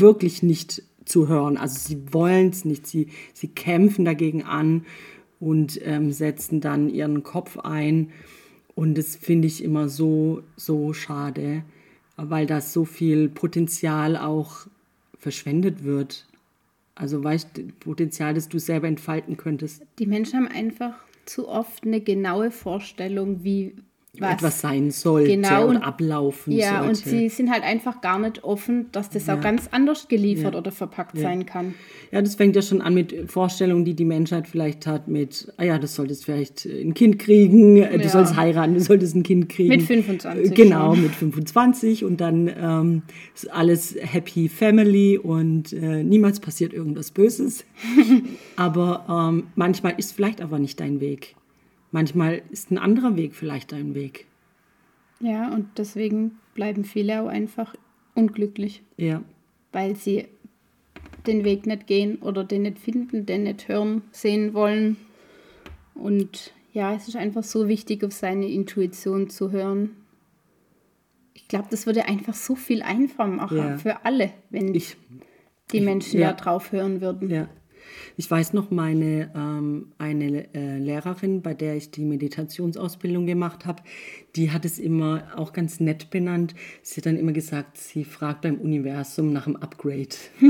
wirklich 0.00 0.42
nicht 0.42 0.82
zu 1.04 1.28
hören. 1.28 1.56
Also 1.56 1.78
sie 1.78 2.12
wollen 2.12 2.50
es 2.50 2.64
nicht, 2.64 2.86
sie, 2.86 3.08
sie 3.32 3.48
kämpfen 3.48 4.04
dagegen 4.04 4.42
an 4.44 4.84
und 5.38 5.80
ähm, 5.84 6.12
setzen 6.12 6.60
dann 6.60 6.90
ihren 6.90 7.22
Kopf 7.22 7.58
ein. 7.58 8.10
Und 8.80 8.96
das 8.96 9.14
finde 9.14 9.46
ich 9.46 9.62
immer 9.62 9.90
so, 9.90 10.42
so 10.56 10.94
schade, 10.94 11.64
weil 12.16 12.46
da 12.46 12.62
so 12.62 12.86
viel 12.86 13.28
Potenzial 13.28 14.16
auch 14.16 14.66
verschwendet 15.18 15.84
wird. 15.84 16.26
Also 16.94 17.22
weißt 17.22 17.58
du, 17.58 17.64
Potenzial, 17.78 18.32
das 18.32 18.48
du 18.48 18.58
selber 18.58 18.88
entfalten 18.88 19.36
könntest. 19.36 19.82
Die 19.98 20.06
Menschen 20.06 20.38
haben 20.38 20.48
einfach 20.48 20.94
zu 21.26 21.46
oft 21.46 21.84
eine 21.84 22.00
genaue 22.00 22.50
Vorstellung, 22.50 23.44
wie 23.44 23.74
was 24.18 24.34
etwas 24.34 24.60
sein 24.60 24.90
sollte 24.90 25.30
genau, 25.30 25.68
und 25.68 25.76
ablaufen 25.76 26.52
ja, 26.52 26.68
sollte. 26.68 26.82
Ja, 26.82 26.88
und 26.88 26.96
sie 26.96 27.28
sind 27.28 27.50
halt 27.50 27.62
einfach 27.62 28.00
gar 28.00 28.18
nicht 28.18 28.42
offen, 28.42 28.90
dass 28.90 29.08
das 29.08 29.26
ja. 29.26 29.36
auch 29.36 29.40
ganz 29.40 29.68
anders 29.70 30.08
geliefert 30.08 30.54
ja. 30.54 30.58
oder 30.58 30.72
verpackt 30.72 31.16
ja. 31.16 31.22
sein 31.22 31.46
kann. 31.46 31.74
Ja, 32.10 32.20
das 32.20 32.34
fängt 32.34 32.56
ja 32.56 32.62
schon 32.62 32.82
an 32.82 32.94
mit 32.94 33.30
Vorstellungen, 33.30 33.84
die 33.84 33.94
die 33.94 34.04
Menschheit 34.04 34.48
vielleicht 34.48 34.86
hat 34.86 35.06
mit, 35.06 35.52
ah 35.58 35.64
ja, 35.64 35.78
du 35.78 35.86
solltest 35.86 36.24
vielleicht 36.24 36.66
ein 36.66 36.92
Kind 36.94 37.20
kriegen, 37.20 37.76
du 37.76 38.08
sollst 38.08 38.36
heiraten, 38.36 38.74
du 38.74 38.80
solltest 38.80 39.14
ein 39.14 39.22
Kind 39.22 39.48
kriegen. 39.48 39.68
Mit 39.68 39.82
25. 39.82 40.54
Genau, 40.54 40.94
schon. 40.94 41.02
mit 41.04 41.12
25 41.12 42.04
und 42.04 42.20
dann 42.20 42.48
ähm, 42.48 43.02
ist 43.34 43.50
alles 43.52 43.96
Happy 44.00 44.48
Family 44.48 45.18
und 45.18 45.72
äh, 45.72 46.02
niemals 46.02 46.40
passiert 46.40 46.72
irgendwas 46.72 47.12
Böses. 47.12 47.64
aber 48.56 49.04
ähm, 49.08 49.44
manchmal 49.54 49.94
ist 49.96 50.12
vielleicht 50.12 50.40
aber 50.40 50.58
nicht 50.58 50.80
dein 50.80 51.00
Weg. 51.00 51.36
Manchmal 51.90 52.42
ist 52.50 52.70
ein 52.70 52.78
anderer 52.78 53.16
Weg 53.16 53.34
vielleicht 53.34 53.72
dein 53.72 53.94
Weg. 53.94 54.26
Ja, 55.20 55.52
und 55.52 55.66
deswegen 55.76 56.38
bleiben 56.54 56.84
viele 56.84 57.22
auch 57.22 57.28
einfach 57.28 57.74
unglücklich. 58.14 58.82
Ja. 58.96 59.22
Weil 59.72 59.96
sie 59.96 60.26
den 61.26 61.44
Weg 61.44 61.66
nicht 61.66 61.86
gehen 61.86 62.16
oder 62.16 62.44
den 62.44 62.62
nicht 62.62 62.78
finden, 62.78 63.26
den 63.26 63.44
nicht 63.44 63.68
hören, 63.68 64.02
sehen 64.10 64.54
wollen. 64.54 64.96
Und 65.94 66.52
ja, 66.72 66.94
es 66.94 67.08
ist 67.08 67.16
einfach 67.16 67.44
so 67.44 67.68
wichtig, 67.68 68.04
auf 68.04 68.12
seine 68.12 68.46
Intuition 68.46 69.28
zu 69.28 69.50
hören. 69.50 69.90
Ich 71.34 71.48
glaube, 71.48 71.68
das 71.70 71.86
würde 71.86 72.06
einfach 72.06 72.34
so 72.34 72.54
viel 72.54 72.82
einfacher 72.82 73.26
machen 73.28 73.58
ja. 73.58 73.78
für 73.78 74.04
alle, 74.04 74.32
wenn 74.50 74.74
ich, 74.74 74.96
die 75.72 75.80
Menschen 75.80 76.20
ja. 76.20 76.32
da 76.32 76.36
drauf 76.42 76.72
hören 76.72 77.00
würden. 77.00 77.30
Ja. 77.30 77.48
Ich 78.16 78.30
weiß 78.30 78.52
noch, 78.52 78.70
meine 78.70 79.30
ähm, 79.34 79.92
eine 79.98 80.52
äh, 80.54 80.78
Lehrerin, 80.78 81.42
bei 81.42 81.54
der 81.54 81.76
ich 81.76 81.90
die 81.90 82.04
Meditationsausbildung 82.04 83.26
gemacht 83.26 83.66
habe, 83.66 83.82
die 84.36 84.50
hat 84.50 84.64
es 84.64 84.78
immer 84.78 85.24
auch 85.36 85.52
ganz 85.52 85.80
nett 85.80 86.10
benannt. 86.10 86.54
Sie 86.82 87.00
hat 87.00 87.06
dann 87.06 87.16
immer 87.16 87.32
gesagt, 87.32 87.78
sie 87.78 88.04
fragt 88.04 88.42
beim 88.42 88.56
Universum 88.56 89.32
nach 89.32 89.46
einem 89.46 89.56
Upgrade. 89.56 90.08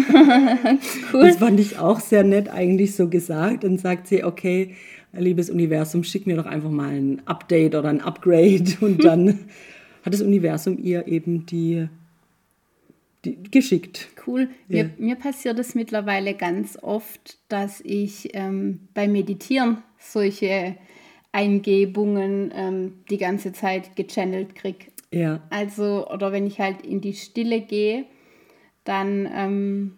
cool. 1.12 1.20
Das 1.23 1.37
fand 1.37 1.61
ich 1.61 1.78
auch 1.78 2.00
sehr 2.00 2.25
nett 2.25 2.49
eigentlich 2.49 2.94
so 2.94 3.09
gesagt. 3.09 3.64
Dann 3.64 3.78
sagt 3.78 4.06
sie, 4.09 4.25
okay, 4.25 4.75
liebes 5.12 5.50
Universum, 5.50 6.04
schick 6.04 6.26
mir 6.26 6.37
doch 6.37 6.47
einfach 6.47 6.70
mal 6.70 6.90
ein 6.90 7.23
Update 7.26 7.75
oder 7.75 7.88
ein 7.88 8.00
Upgrade. 8.00 8.64
Und 8.80 9.04
dann 9.04 9.40
hat 10.02 10.12
das 10.12 10.23
Universum 10.23 10.78
ihr 10.78 11.06
eben 11.06 11.47
die 11.47 11.88
die, 13.25 13.43
geschickt. 13.43 14.09
Cool. 14.27 14.49
Ja. 14.69 14.85
Mir, 14.85 14.91
mir, 14.99 15.17
passiert 15.17 15.59
es 15.59 15.75
mittlerweile 15.75 16.35
ganz 16.35 16.79
oft, 16.81 17.39
dass 17.49 17.81
ich 17.81 18.35
ähm, 18.35 18.89
beim 18.95 19.12
Meditieren 19.12 19.83
solche 19.99 20.77
Eingebungen 21.33 22.53
ähm, 22.55 23.05
die 23.11 23.19
ganze 23.19 23.53
Zeit 23.53 23.97
gechannelt 23.97 24.55
kriege. 24.55 24.87
Ja. 25.12 25.43
Also, 25.50 26.09
oder 26.09 26.33
wenn 26.33 26.47
ich 26.47 26.61
halt 26.61 26.83
in 26.83 27.00
die 27.00 27.15
Stille 27.15 27.61
gehe, 27.61 28.07
dann 28.85 29.29
ähm, 29.33 29.97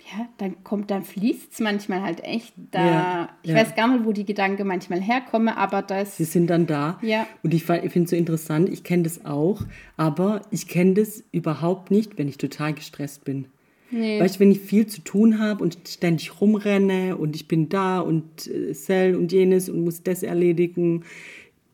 ja, 0.00 0.28
dann 0.38 0.62
kommt, 0.64 0.90
dann 0.90 1.02
fließt 1.02 1.52
es 1.52 1.60
manchmal 1.60 2.02
halt 2.02 2.22
echt. 2.24 2.54
Da, 2.70 2.86
ja, 2.86 3.28
ich 3.42 3.50
ja. 3.50 3.56
weiß 3.56 3.74
gar 3.74 3.88
nicht, 3.88 4.06
wo 4.06 4.12
die 4.12 4.24
Gedanken 4.24 4.66
manchmal 4.66 5.00
herkommen, 5.00 5.48
aber 5.48 5.82
das. 5.82 6.16
Sie 6.16 6.24
sind 6.24 6.48
dann 6.48 6.66
da. 6.66 6.98
Ja. 7.02 7.26
Und 7.42 7.52
ich, 7.52 7.68
ich 7.68 7.92
finde 7.92 8.04
es 8.04 8.10
so 8.10 8.16
interessant, 8.16 8.68
ich 8.68 8.84
kenne 8.84 9.02
das 9.02 9.24
auch, 9.24 9.62
aber 9.96 10.42
ich 10.50 10.68
kenne 10.68 10.94
das 10.94 11.24
überhaupt 11.32 11.90
nicht, 11.90 12.16
wenn 12.16 12.28
ich 12.28 12.38
total 12.38 12.72
gestresst 12.74 13.24
bin. 13.24 13.46
Nee. 13.90 14.20
Weißt 14.20 14.36
du, 14.36 14.40
wenn 14.40 14.52
ich 14.52 14.60
viel 14.60 14.86
zu 14.86 15.00
tun 15.00 15.38
habe 15.38 15.62
und 15.62 15.78
ständig 15.88 16.40
rumrenne 16.40 17.16
und 17.16 17.34
ich 17.34 17.48
bin 17.48 17.68
da 17.68 18.00
und 18.00 18.46
äh, 18.46 18.72
Cell 18.72 19.16
und 19.16 19.32
jenes 19.32 19.68
und 19.68 19.82
muss 19.82 20.02
das 20.02 20.22
erledigen, 20.22 21.04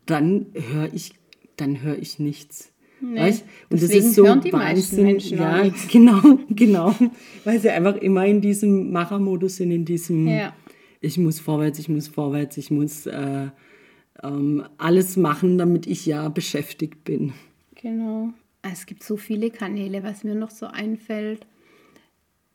dann 0.07 0.47
höre 0.55 0.93
ich, 0.93 1.15
dann 1.57 1.83
höre 1.83 1.99
ich 1.99 2.19
nichts. 2.19 2.73
Nee, 3.01 3.21
weißt? 3.21 3.45
Und 3.71 3.83
das 3.83 3.91
ist 3.91 4.15
so 4.15 4.27
hören 4.27 4.41
die 4.41 4.53
Wahnsinn. 4.53 5.05
Menschen 5.05 5.39
ja, 5.39 5.69
genau, 5.91 6.39
genau. 6.49 6.95
Weil 7.45 7.61
sie 7.61 7.71
einfach 7.71 7.97
immer 7.97 8.27
in 8.27 8.41
diesem 8.41 8.93
Machermodus 8.93 9.57
sind, 9.57 9.71
in 9.71 9.85
diesem 9.85 10.29
ja. 10.29 10.55
ich 11.01 11.19
muss 11.19 11.41
vorwärts, 11.41 11.79
ich 11.79 11.89
muss 11.89 12.09
vorwärts, 12.09 12.57
ich 12.57 12.71
muss 12.71 13.07
äh, 13.07 13.49
ähm, 14.23 14.65
alles 14.79 15.17
machen, 15.17 15.59
damit 15.59 15.87
ich 15.87 16.07
ja 16.07 16.29
beschäftigt 16.29 17.05
bin. 17.05 17.33
Genau. 17.75 18.31
Es 18.63 18.87
gibt 18.87 19.03
so 19.03 19.17
viele 19.17 19.51
Kanäle, 19.51 20.03
was 20.03 20.25
mir 20.25 20.35
noch 20.35 20.51
so 20.51 20.67
einfällt, 20.67 21.47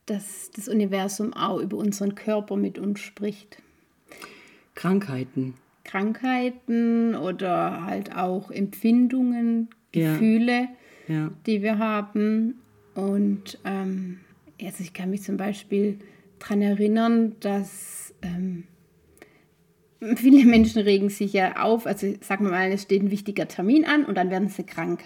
dass 0.08 0.50
das 0.56 0.68
Universum 0.68 1.34
auch 1.34 1.60
über 1.60 1.78
unseren 1.78 2.16
Körper 2.16 2.58
mit 2.58 2.80
uns 2.80 3.00
spricht. 3.00 3.62
Krankheiten. 4.74 5.54
Krankheiten 5.84 7.16
oder 7.16 7.86
halt 7.86 8.16
auch 8.16 8.50
Empfindungen, 8.50 9.70
Gefühle, 9.92 10.70
ja. 11.08 11.16
Ja. 11.16 11.32
die 11.46 11.62
wir 11.62 11.78
haben. 11.78 12.56
Und 12.96 13.60
ähm, 13.66 14.20
also 14.62 14.84
ich 14.84 14.94
kann 14.94 15.10
mich 15.10 15.24
zum 15.24 15.38
Beispiel 15.38 16.00
daran 16.40 16.62
erinnern, 16.62 17.36
dass 17.40 18.14
ähm, 18.22 18.64
viele 20.16 20.46
Menschen 20.46 20.82
regen 20.82 21.10
sich 21.10 21.34
ja 21.34 21.62
auf, 21.62 21.86
also 21.86 22.14
sagen 22.22 22.46
wir 22.46 22.52
mal, 22.52 22.72
es 22.72 22.84
steht 22.84 23.04
ein 23.04 23.12
wichtiger 23.12 23.48
Termin 23.48 23.86
an 23.86 24.06
und 24.06 24.16
dann 24.16 24.30
werden 24.30 24.50
sie 24.50 24.64
krank. 24.64 25.04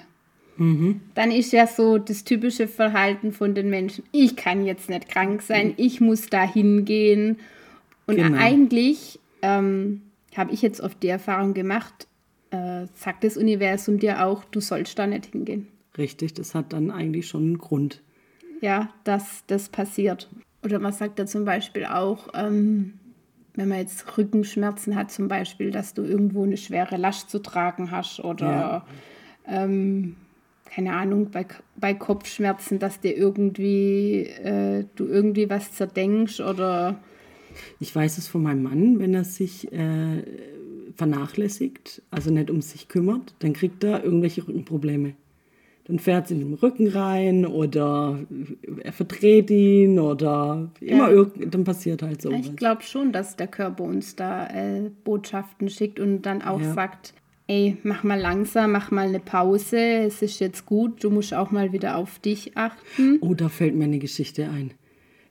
Mhm. 0.58 1.02
Dann 1.16 1.32
ist 1.32 1.52
ja 1.52 1.66
so 1.66 1.98
das 1.98 2.24
typische 2.24 2.68
Verhalten 2.68 3.32
von 3.32 3.56
den 3.56 3.70
Menschen, 3.70 4.04
ich 4.12 4.36
kann 4.36 4.66
jetzt 4.66 4.90
nicht 4.90 5.10
krank 5.10 5.42
sein, 5.42 5.70
mhm. 5.70 5.74
ich 5.78 6.00
muss 6.00 6.28
da 6.28 6.44
hingehen. 6.44 7.38
Und 8.06 8.18
genau. 8.18 8.38
eigentlich 8.38 9.20
ähm, 9.42 10.02
habe 10.36 10.54
ich 10.54 10.62
jetzt 10.62 10.82
oft 10.82 11.02
die 11.02 11.08
Erfahrung 11.08 11.54
gemacht, 11.54 12.08
äh, 12.54 12.88
sagt 12.96 13.24
das 13.24 13.36
Universum 13.36 13.98
dir 13.98 14.24
auch, 14.26 14.44
du 14.46 14.60
sollst 14.60 15.00
da 15.00 15.08
nicht 15.08 15.26
hingehen. 15.28 15.68
Richtig, 15.98 16.36
das 16.36 16.54
hat 16.54 16.72
dann 16.72 16.92
eigentlich 16.92 17.28
schon 17.28 17.44
einen 17.44 17.58
Grund. 17.58 18.02
Ja, 18.62 18.90
dass 19.04 19.44
das 19.48 19.70
passiert. 19.70 20.30
Oder 20.64 20.80
man 20.80 20.94
sagt 20.94 21.20
ja 21.20 21.26
zum 21.26 21.46
Beispiel 21.46 21.86
auch, 21.86 22.30
ähm, 22.36 22.94
wenn 23.56 23.68
man 23.68 23.80
jetzt 23.80 24.18
Rückenschmerzen 24.18 24.96
hat, 24.96 25.12
zum 25.12 25.28
Beispiel, 25.28 25.72
dass 25.72 25.94
du 25.94 26.04
irgendwo 26.04 26.44
eine 26.44 26.58
schwere 26.58 26.98
Last 26.98 27.30
zu 27.30 27.40
tragen 27.40 27.92
hast 27.92 28.20
oder 28.20 28.46
ja. 28.46 28.86
ähm, 29.48 30.16
keine 30.66 30.94
Ahnung, 30.94 31.32
bei, 31.32 31.46
bei 31.76 31.94
Kopfschmerzen, 31.94 32.80
dass 32.80 33.00
dir 33.00 33.16
irgendwie 33.16 34.28
äh, 34.28 34.86
du 34.96 35.06
irgendwie 35.06 35.50
was 35.50 35.72
zerdenkst 35.74 36.40
oder 36.40 37.00
ich 37.80 37.96
weiß 37.96 38.18
es 38.18 38.28
von 38.28 38.42
meinem 38.42 38.64
Mann, 38.64 39.00
wenn 39.00 39.14
er 39.14 39.24
sich 39.24 39.72
äh, 39.72 40.24
vernachlässigt, 40.96 42.02
also 42.12 42.32
nicht 42.32 42.50
um 42.50 42.62
sich 42.62 42.88
kümmert, 42.88 43.36
dann 43.40 43.54
kriegt 43.54 43.84
er 43.84 44.04
irgendwelche 44.04 44.48
Rückenprobleme 44.48 45.16
dann 45.86 46.00
fährt 46.00 46.26
es 46.26 46.32
in 46.32 46.40
den 46.40 46.54
Rücken 46.54 46.88
rein 46.88 47.46
oder 47.46 48.20
er 48.82 48.94
verdreht 48.94 49.50
ihn 49.52 50.00
oder 50.00 50.70
immer 50.80 51.12
ja. 51.12 51.26
dann 51.46 51.64
passiert 51.66 52.02
halt 52.02 52.22
so. 52.22 52.32
Ich 52.32 52.56
glaube 52.56 52.84
schon, 52.84 53.12
dass 53.12 53.36
der 53.36 53.48
Körper 53.48 53.84
uns 53.84 54.16
da 54.16 54.48
äh, 54.48 54.90
Botschaften 55.04 55.70
schickt 55.70 56.00
und 56.00 56.22
dann 56.22 56.42
auch 56.42 56.62
ja. 56.62 56.74
sagt, 56.74 57.14
ey, 57.48 57.78
mach 57.84 58.04
mal 58.04 58.20
langsam, 58.20 58.72
mach 58.72 58.92
mal 58.92 59.10
eine 59.10 59.20
Pause, 59.20 59.78
es 59.78 60.22
ist 60.22 60.40
jetzt 60.40 60.66
gut, 60.66 61.04
du 61.04 61.10
musst 61.10 61.34
auch 61.34 61.52
mal 61.52 61.74
wieder 61.74 61.98
auf 61.98 62.20
dich 62.20 62.56
achten. 62.56 63.18
Oh, 63.20 63.34
da 63.34 63.50
fällt 63.50 63.76
mir 63.76 63.84
eine 63.86 64.00
Geschichte 64.00 64.50
ein. 64.50 64.72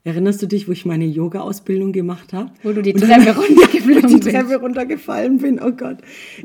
Erinnerst 0.04 0.42
du 0.42 0.46
dich, 0.46 0.66
wo 0.66 0.72
ich 0.72 0.84
meine 0.84 1.04
Yoga-Ausbildung 1.06 1.92
gemacht 1.92 2.32
habe? 2.32 2.50
Wo 2.64 2.72
du 2.72 2.82
die 2.82 2.92
Treppe 2.92 3.36
runtergefallen 3.36 4.02
bist. 4.02 4.26
die 4.26 4.30
Treppe 4.30 4.56
runtergefallen 4.56 5.38
bin, 5.38 5.60
oh 5.62 5.70
Gott. 5.70 5.98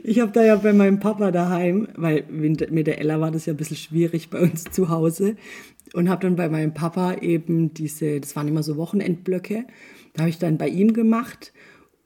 Ich 0.03 0.19
habe 0.19 0.31
da 0.31 0.43
ja 0.43 0.55
bei 0.57 0.73
meinem 0.73 0.99
Papa 0.99 1.31
daheim, 1.31 1.87
weil 1.95 2.23
mit 2.29 2.87
der 2.87 2.99
Ella 2.99 3.19
war 3.19 3.31
das 3.31 3.47
ja 3.47 3.53
ein 3.53 3.57
bisschen 3.57 3.77
schwierig 3.77 4.29
bei 4.29 4.41
uns 4.41 4.65
zu 4.65 4.89
Hause. 4.89 5.35
Und 5.93 6.09
habe 6.09 6.21
dann 6.21 6.35
bei 6.35 6.49
meinem 6.49 6.73
Papa 6.73 7.15
eben 7.15 7.73
diese, 7.73 8.19
das 8.19 8.35
waren 8.35 8.47
immer 8.47 8.61
so 8.61 8.77
Wochenendblöcke, 8.77 9.65
da 10.13 10.21
habe 10.21 10.29
ich 10.29 10.37
dann 10.37 10.57
bei 10.57 10.67
ihm 10.67 10.93
gemacht. 10.93 11.53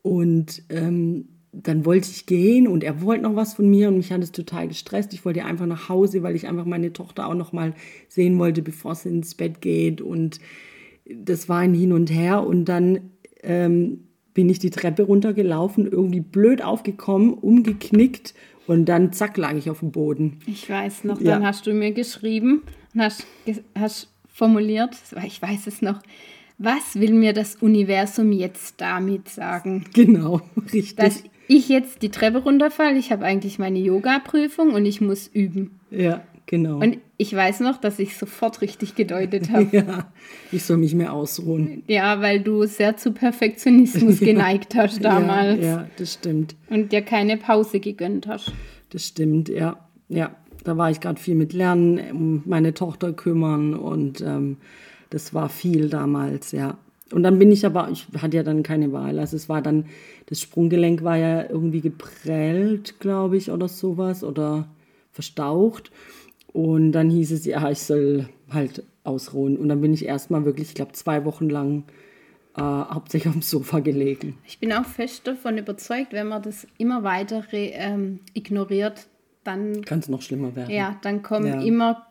Und 0.04 0.64
ähm, 0.70 1.26
dann 1.52 1.86
wollte 1.86 2.10
ich 2.10 2.28
gehen 2.28 2.68
und 2.68 2.84
er 2.84 3.02
wollte 3.02 3.24
noch 3.24 3.36
was 3.36 3.56
von 3.56 3.70
mir 3.70 3.90
und 3.90 3.98
mich 3.98 4.12
hat 4.12 4.24
es 4.24 4.32
total 4.32 4.70
gestresst. 4.70 5.14
Ich 5.14 5.26
wollte 5.26 5.44
einfach 5.44 5.66
nach 5.66 5.90
Hause, 5.90 6.24
weil 6.24 6.36
ich 6.36 6.48
einfach 6.48 6.66
meine 6.66 6.94
Tochter 6.94 7.28
auch 7.28 7.34
noch 7.34 7.52
mal 7.52 7.74
sehen 8.08 8.40
wollte, 8.40 8.62
bevor 8.62 8.96
sie 8.96 9.10
ins 9.10 9.36
Bett 9.36 9.60
geht 9.62 10.00
und 10.00 10.40
das 11.16 11.50
war 11.50 11.60
ein 11.60 11.74
Hin 11.74 11.94
und 11.94 12.12
Her 12.12 12.46
und 12.46 12.66
dann 12.66 13.12
ähm, 13.44 14.06
bin 14.34 14.50
ich 14.50 14.60
die 14.60 14.70
Treppe 14.70 15.04
runtergelaufen, 15.04 15.88
irgendwie 15.88 16.22
blöd 16.22 16.64
aufgekommen, 16.64 17.34
umgeknickt 17.34 18.34
und 18.68 18.86
dann 18.86 19.12
zack 19.12 19.38
lag 19.38 19.56
ich 19.56 19.70
auf 19.70 19.80
dem 19.80 19.92
Boden. 19.92 20.40
Ich 20.46 20.70
weiß 20.70 21.04
noch, 21.04 21.22
dann 21.22 21.46
hast 21.46 21.68
du 21.68 21.74
mir 21.74 21.92
geschrieben 21.92 22.62
und 22.94 23.02
hast, 23.02 23.26
hast 23.78 24.10
formuliert, 24.28 24.96
ich 25.26 25.42
weiß 25.42 25.68
es 25.68 25.82
noch, 25.82 26.00
was 26.58 27.00
will 27.00 27.14
mir 27.14 27.34
das 27.34 27.56
Universum 27.56 28.32
jetzt 28.32 28.80
damit 28.80 29.30
sagen? 29.30 29.86
Genau, 29.94 30.42
richtig. 30.74 30.96
Dass 30.96 31.24
ich 31.48 31.68
jetzt 31.70 32.02
die 32.02 32.10
Treppe 32.10 32.38
runterfalle, 32.40 32.98
ich 32.98 33.12
habe 33.12 33.26
eigentlich 33.26 33.60
meine 33.60 33.80
Yoga-Prüfung 33.80 34.74
und 34.74 34.86
ich 34.86 35.02
muss 35.02 35.28
üben. 35.28 35.80
Ja. 35.90 36.24
Genau. 36.52 36.80
Und 36.80 36.98
ich 37.22 37.36
weiß 37.36 37.60
noch, 37.60 37.78
dass 37.78 38.00
ich 38.00 38.18
sofort 38.18 38.62
richtig 38.62 38.96
gedeutet 38.96 39.52
habe. 39.52 39.62
Ja, 39.72 40.12
ich 40.52 40.64
soll 40.64 40.78
mich 40.78 40.96
mehr 40.96 41.14
ausruhen. 41.14 41.84
Ja, 41.88 42.20
weil 42.20 42.42
du 42.42 42.66
sehr 42.66 42.98
zu 42.98 43.12
Perfektionismus 43.12 44.20
ja. 44.22 44.26
geneigt 44.26 44.74
hast 44.74 45.06
damals. 45.06 45.62
Ja, 45.62 45.68
ja, 45.68 45.88
das 45.98 46.14
stimmt. 46.14 46.56
Und 46.70 46.92
dir 46.92 47.04
keine 47.04 47.38
Pause 47.38 47.80
gegönnt 47.80 48.26
hast. 48.26 48.52
Das 48.90 49.06
stimmt, 49.06 49.50
ja. 49.50 49.78
Ja, 50.10 50.36
da 50.64 50.78
war 50.78 50.90
ich 50.90 51.00
gerade 51.00 51.20
viel 51.20 51.36
mit 51.36 51.54
Lernen, 51.54 52.00
um 52.12 52.44
meine 52.46 52.74
Tochter 52.74 53.14
kümmern 53.14 53.76
und 53.76 54.22
ähm, 54.22 54.58
das 55.12 55.34
war 55.36 55.48
viel 55.48 55.90
damals, 55.90 56.52
ja. 56.52 56.80
Und 57.12 57.22
dann 57.22 57.38
bin 57.38 57.52
ich 57.52 57.68
aber, 57.68 57.90
ich 57.92 58.08
hatte 58.20 58.38
ja 58.38 58.44
dann 58.44 58.64
keine 58.64 58.92
Wahl. 58.94 59.20
Also 59.20 59.36
es 59.36 59.48
war 59.48 59.62
dann, 59.62 59.86
das 60.26 60.42
Sprunggelenk 60.42 61.04
war 61.04 61.18
ja 61.18 61.48
irgendwie 61.48 61.82
geprellt, 61.82 63.00
glaube 63.00 63.38
ich, 63.38 63.52
oder 63.52 63.68
sowas, 63.68 64.24
oder 64.24 64.68
verstaucht. 65.12 65.92
Und 66.54 66.92
dann 66.92 67.10
hieß 67.10 67.32
es, 67.32 67.46
ja, 67.46 67.70
ich 67.70 67.80
soll 67.80 68.28
halt 68.50 68.84
ausruhen. 69.04 69.58
Und 69.58 69.70
dann 69.70 69.82
bin 69.82 69.94
ich 69.94 70.06
erstmal 70.06 70.46
wirklich, 70.46 70.70
ich 70.70 70.76
glaube, 70.76 70.92
zwei 70.94 71.26
Wochen 71.26 71.50
lang 71.50 71.84
äh, 72.56 72.62
hauptsächlich 72.62 73.30
auf 73.30 73.36
dem 73.36 73.42
Sofa 73.42 73.80
gelegen. 73.80 74.38
Ich 74.46 74.60
bin 74.60 74.74
auch 74.74 74.86
fest 74.86 75.26
davon 75.28 75.58
überzeugt, 75.58 76.14
wenn 76.14 76.28
man 76.28 76.42
das 76.42 76.68
immer 76.78 77.04
weiter 77.04 77.44
ähm, 77.52 78.20
ignoriert, 78.34 79.08
dann 79.44 79.82
kann 79.84 80.00
es 80.00 80.10
noch 80.10 80.22
schlimmer 80.22 80.56
werden. 80.56 80.70
Ja, 80.72 81.00
dann 81.02 81.24
kommen 81.24 81.48
ja. 81.48 81.62
immer 81.62 82.06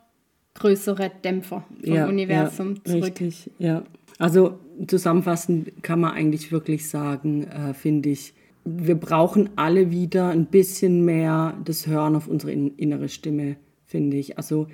größere 0.55 1.11
Dämpfer 1.23 1.63
vom 1.83 1.93
ja, 1.93 2.07
Universum 2.07 2.75
ja, 2.75 2.83
zurück. 2.83 3.03
Richtig, 3.05 3.51
ja. 3.59 3.83
Also 4.17 4.59
zusammenfassend 4.87 5.83
kann 5.83 5.99
man 5.99 6.13
eigentlich 6.13 6.51
wirklich 6.51 6.89
sagen, 6.89 7.43
äh, 7.43 7.73
finde 7.73 8.09
ich, 8.09 8.33
wir 8.65 8.95
brauchen 8.95 9.49
alle 9.55 9.91
wieder 9.91 10.29
ein 10.29 10.45
bisschen 10.45 11.03
mehr 11.03 11.55
das 11.65 11.87
Hören 11.87 12.15
auf 12.15 12.27
unsere 12.27 12.51
innere 12.51 13.09
Stimme 13.09 13.55
finde 13.91 14.17
ich. 14.17 14.37
Also 14.37 14.67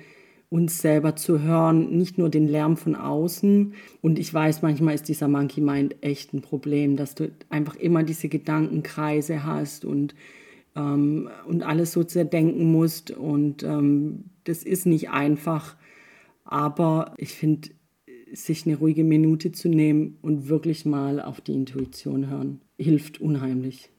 uns 0.50 0.78
selber 0.78 1.14
zu 1.14 1.42
hören, 1.42 1.96
nicht 1.96 2.16
nur 2.16 2.30
den 2.30 2.48
Lärm 2.48 2.76
von 2.76 2.94
außen. 2.94 3.74
Und 4.00 4.18
ich 4.18 4.32
weiß, 4.32 4.62
manchmal 4.62 4.94
ist 4.94 5.08
dieser 5.08 5.28
Monkey 5.28 5.60
Mind 5.60 5.96
echt 6.00 6.32
ein 6.32 6.40
Problem, 6.40 6.96
dass 6.96 7.14
du 7.14 7.30
einfach 7.50 7.76
immer 7.76 8.02
diese 8.02 8.28
Gedankenkreise 8.28 9.44
hast 9.44 9.84
und, 9.84 10.14
ähm, 10.74 11.28
und 11.46 11.62
alles 11.62 11.92
so 11.92 12.02
zerdenken 12.02 12.72
musst. 12.72 13.10
Und 13.10 13.62
ähm, 13.62 14.24
das 14.44 14.62
ist 14.62 14.86
nicht 14.86 15.10
einfach. 15.10 15.76
Aber 16.44 17.14
ich 17.18 17.34
finde, 17.34 17.68
sich 18.32 18.66
eine 18.66 18.76
ruhige 18.76 19.04
Minute 19.04 19.52
zu 19.52 19.68
nehmen 19.68 20.18
und 20.22 20.48
wirklich 20.48 20.86
mal 20.86 21.20
auf 21.20 21.40
die 21.40 21.54
Intuition 21.54 22.28
hören, 22.30 22.60
hilft 22.78 23.20
unheimlich. 23.20 23.90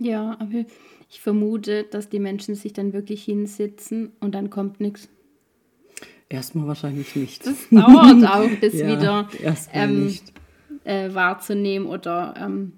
Ja, 0.00 0.36
aber 0.40 0.64
ich 1.10 1.20
vermute, 1.20 1.84
dass 1.84 2.08
die 2.08 2.18
Menschen 2.18 2.54
sich 2.54 2.72
dann 2.72 2.92
wirklich 2.92 3.22
hinsetzen 3.22 4.12
und 4.18 4.34
dann 4.34 4.48
kommt 4.48 4.80
nichts. 4.80 5.08
Erstmal 6.28 6.66
wahrscheinlich 6.66 7.14
nicht. 7.14 7.46
Das 7.46 7.68
dauert 7.70 8.24
auch, 8.24 8.50
das 8.60 8.74
ja, 8.74 8.88
wieder 8.88 9.28
ähm, 9.72 10.16
äh, 10.84 11.12
wahrzunehmen 11.12 11.86
oder 11.86 12.34
ähm, 12.38 12.72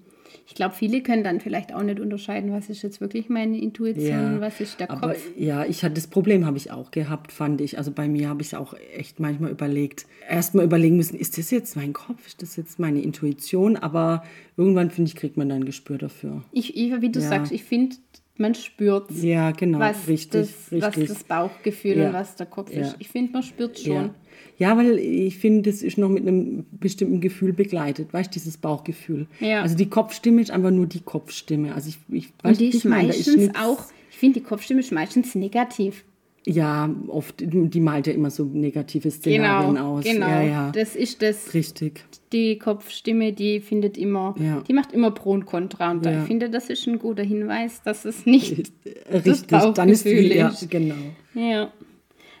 ich 0.47 0.55
glaube, 0.55 0.75
viele 0.75 1.01
können 1.01 1.23
dann 1.23 1.39
vielleicht 1.39 1.73
auch 1.73 1.83
nicht 1.83 1.99
unterscheiden, 1.99 2.51
was 2.51 2.69
ist 2.69 2.81
jetzt 2.81 3.01
wirklich 3.01 3.29
meine 3.29 3.59
Intuition, 3.59 4.33
ja, 4.35 4.41
was 4.41 4.59
ist 4.59 4.79
der 4.79 4.91
aber, 4.91 5.09
Kopf. 5.09 5.21
Ja, 5.37 5.65
ich 5.65 5.83
hatte 5.83 5.95
das 5.95 6.07
Problem 6.07 6.45
habe 6.45 6.57
ich 6.57 6.71
auch 6.71 6.91
gehabt, 6.91 7.31
fand 7.31 7.61
ich. 7.61 7.77
Also 7.77 7.91
bei 7.91 8.07
mir 8.07 8.29
habe 8.29 8.41
ich 8.41 8.55
auch 8.55 8.75
echt 8.95 9.19
manchmal 9.19 9.51
überlegt, 9.51 10.05
erstmal 10.29 10.65
überlegen 10.65 10.97
müssen, 10.97 11.17
ist 11.17 11.37
das 11.37 11.51
jetzt 11.51 11.75
mein 11.75 11.93
Kopf, 11.93 12.27
ist 12.27 12.41
das 12.41 12.55
jetzt 12.55 12.79
meine 12.79 13.01
Intuition? 13.01 13.77
Aber 13.77 14.23
irgendwann 14.57 14.91
finde 14.91 15.09
ich 15.09 15.15
kriegt 15.15 15.37
man 15.37 15.49
dann 15.49 15.61
ein 15.61 15.65
Gespür 15.65 15.97
dafür. 15.97 16.43
Ich, 16.51 16.75
wie 16.75 17.09
du 17.09 17.19
ja. 17.19 17.29
sagst, 17.29 17.51
ich 17.51 17.63
finde 17.63 17.95
man 18.37 18.55
spürt 18.55 19.11
ja 19.11 19.51
genau 19.51 19.79
was 19.79 20.07
richtig, 20.07 20.41
das, 20.41 20.71
richtig. 20.71 20.81
was 20.81 21.17
das 21.17 21.23
Bauchgefühl 21.23 21.97
ja. 21.97 22.07
und 22.07 22.13
was 22.13 22.35
der 22.35 22.47
Kopf 22.47 22.71
ist. 22.71 22.95
Ich 22.99 23.09
finde, 23.09 23.31
man 23.33 23.43
spürt 23.43 23.79
schon. 23.79 23.93
Ja. 23.93 24.15
Ja, 24.57 24.77
weil 24.77 24.99
ich 24.99 25.37
finde, 25.37 25.69
das 25.69 25.81
ist 25.81 25.97
noch 25.97 26.09
mit 26.09 26.27
einem 26.27 26.65
bestimmten 26.71 27.21
Gefühl 27.21 27.53
begleitet, 27.53 28.13
weißt 28.13 28.29
du, 28.29 28.33
dieses 28.33 28.57
Bauchgefühl. 28.57 29.27
Ja. 29.39 29.61
Also 29.61 29.75
die 29.75 29.89
Kopfstimme 29.89 30.41
ist 30.41 30.51
einfach 30.51 30.71
nur 30.71 30.85
die 30.85 31.01
Kopfstimme. 31.01 31.73
Also 31.73 31.89
ich, 31.89 31.97
ich 32.09 32.33
weiß 32.41 32.51
Und 32.51 32.59
die 32.59 32.69
ist 32.69 32.85
meistens 32.85 33.49
auch, 33.55 33.85
ich 34.11 34.17
finde, 34.17 34.39
die 34.39 34.45
Kopfstimme 34.45 34.79
ist 34.79 34.91
meistens 34.91 35.35
negativ. 35.35 36.05
Ja, 36.45 36.93
oft, 37.07 37.35
die 37.39 37.79
malt 37.79 38.07
ja 38.07 38.13
immer 38.13 38.29
so 38.29 38.43
negative 38.43 39.09
Szenarien 39.09 39.75
genau, 39.75 39.97
aus. 39.97 40.03
Genau, 40.03 40.27
ja, 40.27 40.41
ja. 40.41 40.71
das 40.71 40.95
ist 40.95 41.21
das. 41.21 41.53
Richtig. 41.53 42.03
Die 42.33 42.57
Kopfstimme, 42.57 43.31
die 43.31 43.61
findet 43.61 43.97
immer, 43.97 44.35
ja. 44.37 44.61
die 44.67 44.73
macht 44.73 44.91
immer 44.91 45.11
Pro 45.11 45.31
und 45.31 45.45
Contra. 45.45 45.91
Und 45.91 46.05
ja. 46.05 46.21
ich 46.21 46.27
finde, 46.27 46.49
das 46.49 46.69
ist 46.69 46.85
ein 46.87 46.99
guter 46.99 47.23
Hinweis, 47.23 47.81
dass 47.83 48.03
es 48.03 48.25
nicht 48.25 48.51
Richtig, 48.57 49.47
das 49.47 49.73
dann 49.73 49.89
ist, 49.89 50.05
die, 50.05 50.33
ja, 50.33 50.53
genau. 50.69 50.95
Ja. 51.33 51.71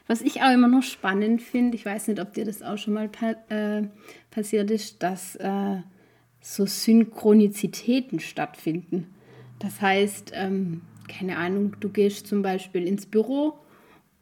Was 0.07 0.21
ich 0.21 0.41
auch 0.41 0.51
immer 0.51 0.67
noch 0.67 0.83
spannend 0.83 1.41
finde, 1.41 1.77
ich 1.77 1.85
weiß 1.85 2.09
nicht, 2.09 2.19
ob 2.19 2.33
dir 2.33 2.43
das 2.43 2.61
auch 2.61 2.77
schon 2.77 2.93
mal 2.93 3.09
äh, 3.47 3.83
passiert 4.31 4.69
ist, 4.69 5.01
dass 5.01 5.37
äh, 5.37 5.77
so 6.41 6.65
Synchronizitäten 6.65 8.19
stattfinden. 8.19 9.07
Das 9.59 9.79
heißt, 9.79 10.33
ähm, 10.35 10.81
keine 11.07 11.37
Ahnung, 11.37 11.77
du 11.79 11.87
gehst 11.87 12.27
zum 12.27 12.41
Beispiel 12.41 12.85
ins 12.85 13.05
Büro 13.05 13.53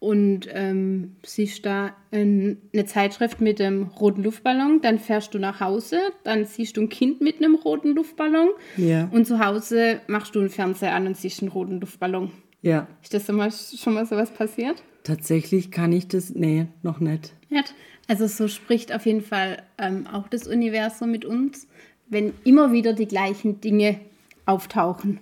und 0.01 0.47
ähm, 0.51 1.15
siehst 1.23 1.63
da 1.63 1.91
ein, 2.11 2.57
eine 2.73 2.85
Zeitschrift 2.85 3.39
mit 3.39 3.61
einem 3.61 3.83
roten 3.83 4.23
Luftballon, 4.23 4.81
dann 4.81 4.97
fährst 4.97 5.35
du 5.35 5.37
nach 5.39 5.59
Hause, 5.59 5.99
dann 6.23 6.45
siehst 6.45 6.75
du 6.75 6.81
ein 6.81 6.89
Kind 6.89 7.21
mit 7.21 7.37
einem 7.37 7.53
roten 7.53 7.93
Luftballon 7.93 8.49
Ja. 8.77 9.07
und 9.11 9.27
zu 9.27 9.37
Hause 9.45 10.01
machst 10.07 10.33
du 10.33 10.39
einen 10.39 10.49
Fernseher 10.49 10.95
an 10.95 11.05
und 11.05 11.15
siehst 11.17 11.41
einen 11.43 11.51
roten 11.51 11.79
Luftballon. 11.79 12.31
Ja. 12.63 12.87
Ist 13.03 13.13
das 13.13 13.27
schon 13.27 13.35
mal, 13.35 13.51
schon 13.51 13.93
mal 13.93 14.07
sowas 14.07 14.31
passiert? 14.31 14.81
Tatsächlich 15.03 15.69
kann 15.69 15.93
ich 15.93 16.07
das, 16.07 16.31
nee, 16.33 16.65
noch 16.81 16.99
nicht. 16.99 17.33
Nicht. 17.49 17.75
Also 18.07 18.25
so 18.25 18.47
spricht 18.47 18.91
auf 18.93 19.05
jeden 19.05 19.21
Fall 19.21 19.61
ähm, 19.77 20.07
auch 20.11 20.27
das 20.29 20.47
Universum 20.47 21.11
mit 21.11 21.25
uns, 21.25 21.67
wenn 22.09 22.33
immer 22.43 22.71
wieder 22.71 22.93
die 22.93 23.07
gleichen 23.07 23.61
Dinge 23.61 23.99
auftauchen. 24.47 25.19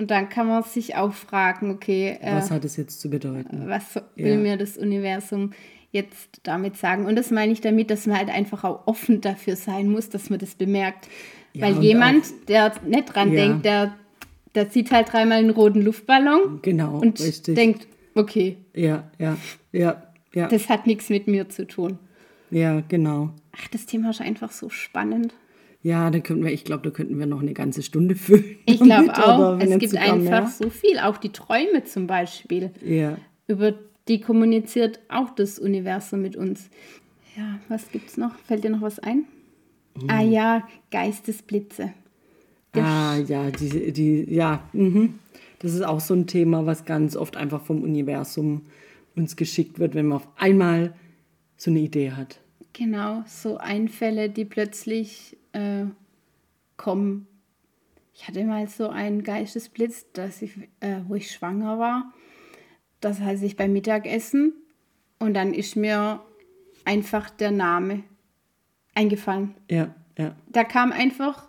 Und 0.00 0.10
dann 0.10 0.30
kann 0.30 0.46
man 0.46 0.62
sich 0.62 0.96
auch 0.96 1.12
fragen, 1.12 1.70
okay, 1.70 2.16
äh, 2.22 2.34
Was 2.34 2.50
hat 2.50 2.64
es 2.64 2.78
jetzt 2.78 3.02
zu 3.02 3.10
bedeuten? 3.10 3.64
was 3.68 3.96
will 4.16 4.32
Ja. 4.32 4.36
mir 4.38 4.56
das 4.56 4.78
Universum 4.78 5.52
jetzt 5.92 6.40
damit 6.42 6.78
sagen? 6.78 7.04
Und 7.04 7.16
das 7.16 7.30
meine 7.30 7.52
ich 7.52 7.60
damit, 7.60 7.90
dass 7.90 8.06
man 8.06 8.16
halt 8.16 8.30
einfach 8.30 8.64
auch 8.64 8.86
offen 8.86 9.20
dafür 9.20 9.56
sein 9.56 9.90
muss, 9.90 10.08
dass 10.08 10.30
man 10.30 10.38
das 10.38 10.54
bemerkt. 10.54 11.06
Ja, 11.52 11.66
Weil 11.66 11.82
jemand, 11.82 12.24
der 12.48 12.72
nicht 12.86 13.14
dran 13.14 13.30
Ja. 13.32 13.44
denkt, 13.46 13.66
der, 13.66 13.94
der 14.54 14.70
sieht 14.70 14.90
halt 14.90 15.12
dreimal 15.12 15.36
einen 15.36 15.50
roten 15.50 15.82
Luftballon 15.82 16.60
Genau, 16.62 17.00
und 17.00 17.20
richtig. 17.20 17.56
denkt, 17.56 17.86
okay, 18.14 18.56
Ja, 18.74 19.04
ja, 19.18 19.36
ja, 19.72 20.02
ja. 20.32 20.48
das 20.48 20.70
hat 20.70 20.86
nichts 20.86 21.10
mit 21.10 21.26
mir 21.26 21.50
zu 21.50 21.66
tun. 21.66 21.98
ja, 22.50 22.80
genau. 22.88 23.34
Ach, 23.52 23.68
das 23.68 23.84
Thema 23.84 24.08
ist 24.10 24.22
einfach 24.22 24.50
so 24.50 24.70
spannend. 24.70 25.34
Ja, 25.82 26.10
da 26.10 26.18
könnten 26.20 26.44
wir, 26.44 26.52
ich 26.52 26.64
glaube, 26.64 26.82
da 26.82 26.90
könnten 26.90 27.18
wir 27.18 27.26
noch 27.26 27.40
eine 27.40 27.54
ganze 27.54 27.82
Stunde 27.82 28.14
füllen. 28.14 28.56
Ich 28.66 28.80
glaube 28.80 29.16
auch, 29.16 29.58
es 29.58 29.78
gibt 29.78 29.96
einfach 29.96 30.18
mehr. 30.18 30.46
so 30.46 30.68
viel, 30.68 30.98
auch 30.98 31.16
die 31.16 31.30
Träume 31.30 31.84
zum 31.84 32.06
Beispiel. 32.06 32.70
Ja, 32.84 33.16
Über 33.46 33.74
die 34.08 34.20
kommuniziert 34.20 35.00
auch 35.08 35.30
das 35.30 35.58
Universum 35.58 36.20
mit 36.20 36.36
uns. 36.36 36.68
Ja, 37.36 37.58
was 37.68 37.90
gibt's 37.90 38.16
noch? 38.16 38.36
Fällt 38.40 38.64
dir 38.64 38.70
noch 38.70 38.82
was 38.82 38.98
ein? 38.98 39.24
Ah 40.08 40.22
ja, 40.22 40.68
Geistesblitze. 40.90 41.92
Der 42.74 42.84
ah, 42.84 43.16
ja, 43.18 43.50
die, 43.50 43.92
die, 43.92 44.32
ja, 44.32 44.62
mhm. 44.72 45.18
das 45.58 45.74
ist 45.74 45.82
auch 45.82 46.00
so 46.00 46.14
ein 46.14 46.26
Thema, 46.26 46.66
was 46.66 46.84
ganz 46.84 47.16
oft 47.16 47.36
einfach 47.36 47.62
vom 47.62 47.82
Universum 47.82 48.66
uns 49.16 49.36
geschickt 49.36 49.78
wird, 49.78 49.94
wenn 49.94 50.06
man 50.06 50.18
auf 50.18 50.28
einmal 50.36 50.94
so 51.56 51.70
eine 51.70 51.80
Idee 51.80 52.12
hat. 52.12 52.40
Genau, 52.72 53.24
so 53.26 53.56
Einfälle, 53.56 54.30
die 54.30 54.44
plötzlich 54.44 55.36
äh, 55.52 55.84
kommen. 56.76 57.26
Ich 58.14 58.26
hatte 58.28 58.44
mal 58.44 58.68
so 58.68 58.88
einen 58.88 59.22
Geistesblitz, 59.22 60.06
dass 60.12 60.42
ich, 60.42 60.56
äh, 60.80 61.00
wo 61.08 61.14
ich 61.14 61.30
schwanger 61.30 61.78
war. 61.78 62.12
Das 63.00 63.20
heißt, 63.20 63.42
ich 63.42 63.56
beim 63.56 63.72
Mittagessen 63.72 64.52
und 65.18 65.34
dann 65.34 65.54
ist 65.54 65.76
mir 65.76 66.20
einfach 66.84 67.30
der 67.30 67.50
Name 67.50 68.02
eingefallen. 68.94 69.54
Ja, 69.70 69.94
ja, 70.18 70.34
Da 70.48 70.64
kam 70.64 70.92
einfach 70.92 71.48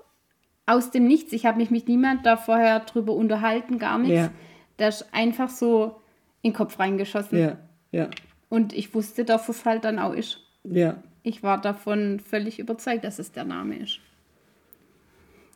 aus 0.65 0.91
dem 0.91 1.05
Nichts. 1.07 1.33
Ich 1.33 1.45
habe 1.45 1.57
mich 1.57 1.71
mit 1.71 1.89
niemand 1.89 2.25
da 2.25 2.37
vorher 2.37 2.79
drüber 2.81 3.13
unterhalten, 3.13 3.79
gar 3.79 3.97
nichts. 3.99 4.15
Ja. 4.15 4.31
Der 4.79 4.89
ist 4.89 5.13
einfach 5.13 5.49
so 5.49 6.01
in 6.41 6.51
den 6.51 6.55
Kopf 6.55 6.79
reingeschossen. 6.79 7.37
ja, 7.37 7.57
ja, 7.91 8.09
Und 8.49 8.71
ich 8.73 8.93
wusste, 8.95 9.25
dass 9.25 9.49
es 9.49 9.65
halt 9.65 9.83
dann 9.83 9.99
auch 9.99 10.13
ist. 10.13 10.39
ja. 10.63 11.01
Ich 11.23 11.43
war 11.43 11.61
davon 11.61 12.19
völlig 12.19 12.59
überzeugt, 12.59 13.03
dass 13.03 13.19
es 13.19 13.31
der 13.31 13.43
Name 13.43 13.77
ist. 13.77 13.99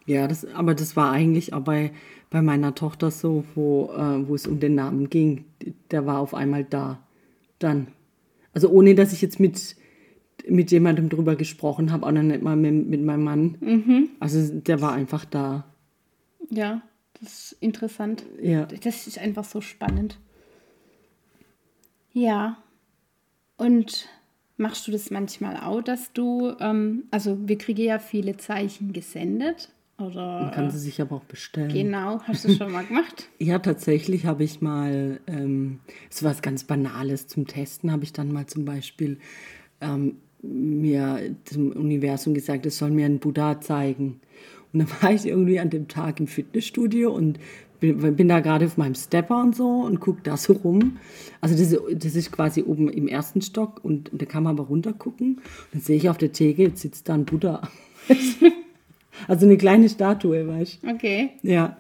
Ja, 0.06 0.28
das, 0.28 0.46
aber 0.46 0.76
das 0.76 0.96
war 0.96 1.12
eigentlich 1.12 1.54
auch 1.54 1.62
bei, 1.62 1.92
bei 2.30 2.42
meiner 2.42 2.76
Tochter 2.76 3.10
so, 3.10 3.44
wo, 3.56 3.92
äh, 3.92 4.28
wo 4.28 4.36
es 4.36 4.46
um 4.46 4.60
den 4.60 4.76
Namen 4.76 5.10
ging. 5.10 5.46
Der 5.90 6.06
war 6.06 6.20
auf 6.20 6.34
einmal 6.36 6.64
da. 6.64 7.00
Dann. 7.58 7.88
Also 8.54 8.70
ohne, 8.70 8.94
dass 8.94 9.14
ich 9.14 9.22
jetzt 9.22 9.40
mit, 9.40 9.76
mit 10.48 10.72
jemandem 10.72 11.10
drüber 11.10 11.36
gesprochen 11.36 11.92
habe, 11.92 12.06
auch 12.06 12.12
noch 12.12 12.22
nicht 12.22 12.44
mal 12.44 12.56
mit, 12.56 12.88
mit 12.88 13.04
meinem 13.04 13.24
Mann. 13.24 14.10
Also 14.20 14.54
der 14.54 14.82
war 14.82 14.94
einfach 14.94 15.26
da. 15.26 15.66
Ja, 16.52 16.82
das 17.20 17.52
ist 17.52 17.58
interessant. 17.60 18.24
Ja. 18.40 18.66
Das 18.66 19.08
ist 19.08 19.18
einfach 19.18 19.44
so 19.44 19.62
spannend. 19.62 20.20
Ja. 22.14 22.58
Und 23.58 24.08
machst 24.58 24.88
du 24.88 24.92
das 24.92 25.12
manchmal 25.12 25.58
auch, 25.58 25.82
dass 25.82 26.12
du, 26.14 26.54
ähm, 26.60 27.04
also 27.12 27.38
wir 27.48 27.58
kriegen 27.58 27.84
ja 27.84 28.00
viele 28.00 28.38
Zeichen 28.38 28.94
gesendet. 28.94 29.70
Oder 29.98 30.42
Man 30.42 30.52
kann 30.52 30.72
sie 30.72 30.80
sich 30.80 31.00
aber 31.02 31.16
auch 31.16 31.24
bestellen. 31.24 31.72
genau, 31.72 32.20
hast 32.24 32.44
du 32.46 32.54
schon 32.56 32.72
mal 32.72 32.84
gemacht? 32.84 33.30
Ja, 33.40 33.60
tatsächlich 33.60 34.26
habe 34.26 34.44
ich 34.44 34.60
mal, 34.62 35.22
ähm, 35.28 35.80
so 36.10 36.26
was 36.26 36.42
ganz 36.42 36.66
Banales 36.66 37.28
zum 37.28 37.48
Testen, 37.48 37.92
habe 37.92 38.04
ich 38.04 38.12
dann 38.12 38.32
mal 38.32 38.46
zum 38.46 38.66
Beispiel 38.66 39.20
ähm, 39.80 40.18
mir 40.42 41.36
zum 41.46 41.72
Universum 41.72 42.34
gesagt, 42.34 42.66
es 42.66 42.78
soll 42.78 42.92
mir 42.92 43.06
einen 43.06 43.20
Buddha 43.20 43.62
zeigen. 43.62 44.20
Und 44.74 44.80
dann 44.80 44.90
war 45.02 45.14
ich 45.14 45.26
irgendwie 45.26 45.60
an 45.60 45.70
dem 45.70 45.88
Tag 45.88 46.20
im 46.20 46.28
Fitnessstudio 46.28 47.14
und 47.14 47.40
bin, 47.80 48.16
bin 48.16 48.28
da 48.28 48.40
gerade 48.40 48.66
auf 48.66 48.78
meinem 48.78 48.96
Stepper 48.96 49.42
und 49.42 49.56
so 49.56 49.82
und 49.82 50.00
gucke 50.00 50.22
da 50.24 50.38
so 50.38 50.54
rum. 50.54 50.98
Also 51.42 51.56
das 51.56 51.72
ist, 51.72 51.82
das 52.06 52.16
ist 52.16 52.32
quasi 52.32 52.64
oben 52.64 52.90
im 52.90 53.08
ersten 53.08 53.42
Stock 53.42 53.84
und 53.84 54.10
da 54.14 54.26
kann 54.26 54.44
man 54.44 54.58
aber 54.58 54.68
runter 54.68 54.94
gucken. 54.94 55.36
Und 55.36 55.44
dann 55.74 55.82
sehe 55.82 55.98
ich 55.98 56.10
auf 56.10 56.18
der 56.18 56.32
Theke, 56.32 56.64
jetzt 56.64 56.82
sitzt 56.82 57.10
da 57.10 57.14
ein 57.14 57.26
Buddha. 57.26 57.62
also 59.28 59.46
eine 59.46 59.58
kleine 59.58 59.90
Statue, 59.90 60.48
weißt 60.48 60.84
du. 60.84 60.88
Okay. 60.90 61.32
Ja, 61.44 61.78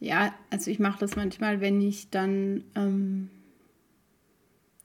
Ja, 0.00 0.34
also 0.50 0.70
ich 0.70 0.78
mache 0.78 1.00
das 1.00 1.16
manchmal, 1.16 1.60
wenn 1.60 1.80
ich 1.80 2.10
dann 2.10 2.64
ähm, 2.74 3.30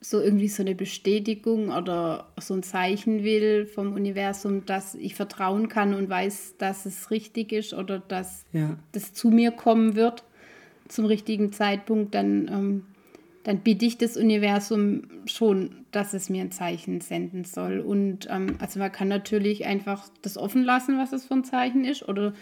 so 0.03 0.19
irgendwie 0.19 0.47
so 0.47 0.63
eine 0.63 0.73
Bestätigung 0.73 1.69
oder 1.69 2.27
so 2.39 2.55
ein 2.55 2.63
Zeichen 2.63 3.23
will 3.23 3.67
vom 3.67 3.93
Universum, 3.93 4.65
dass 4.65 4.95
ich 4.95 5.13
vertrauen 5.13 5.69
kann 5.69 5.93
und 5.93 6.09
weiß, 6.09 6.55
dass 6.57 6.87
es 6.87 7.11
richtig 7.11 7.51
ist 7.51 7.73
oder 7.73 7.99
dass 7.99 8.43
ja. 8.51 8.77
das 8.93 9.13
zu 9.13 9.29
mir 9.29 9.51
kommen 9.51 9.95
wird 9.95 10.23
zum 10.87 11.05
richtigen 11.05 11.51
Zeitpunkt, 11.51 12.13
dann, 12.15 12.47
ähm, 12.51 12.85
dann 13.43 13.59
bitte 13.59 13.85
ich 13.85 13.97
das 13.97 14.17
Universum 14.17 15.03
schon, 15.25 15.85
dass 15.91 16.13
es 16.13 16.29
mir 16.29 16.41
ein 16.41 16.51
Zeichen 16.51 17.01
senden 17.01 17.43
soll. 17.43 17.79
Und 17.79 18.27
ähm, 18.29 18.55
also 18.59 18.79
man 18.79 18.91
kann 18.91 19.07
natürlich 19.07 19.65
einfach 19.65 20.09
das 20.21 20.37
offen 20.37 20.63
lassen, 20.63 20.97
was 20.97 21.11
das 21.11 21.25
für 21.25 21.35
ein 21.35 21.43
Zeichen 21.43 21.85
ist. 21.85 22.07
Oder 22.07 22.33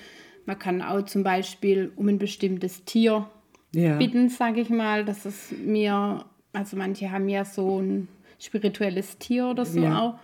man 0.46 0.58
kann 0.58 0.82
auch 0.82 1.04
zum 1.04 1.24
Beispiel 1.24 1.92
um 1.96 2.08
ein 2.08 2.18
bestimmtes 2.20 2.84
Tier 2.86 3.30
Ja. 3.74 3.98
bitten, 3.98 4.30
sage 4.30 4.62
ich 4.62 4.70
mal, 4.70 5.06
dass 5.06 5.26
es 5.26 5.52
mir, 5.52 6.26
also 6.54 6.78
manche 6.78 7.12
haben 7.12 7.30
ja 7.30 7.46
so 7.46 7.82
ein 7.82 8.08
spirituelles 8.40 9.18
Tier 9.18 9.48
oder 9.48 9.66
so 9.66 9.82
Ja. 9.82 10.00
auch, 10.02 10.20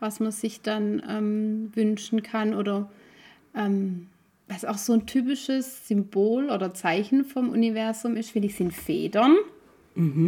was 0.00 0.18
man 0.20 0.32
sich 0.32 0.62
dann 0.62 1.02
ähm, 1.08 1.70
wünschen 1.74 2.22
kann 2.22 2.54
oder 2.54 2.90
ähm, 3.54 4.06
was 4.48 4.64
auch 4.64 4.78
so 4.78 4.92
ein 4.94 5.06
typisches 5.06 5.86
Symbol 5.86 6.50
oder 6.50 6.74
Zeichen 6.74 7.24
vom 7.24 7.50
Universum 7.50 8.16
ist, 8.16 8.30
finde 8.30 8.48
ich, 8.48 8.56
sind 8.56 8.72
Federn 8.72 9.36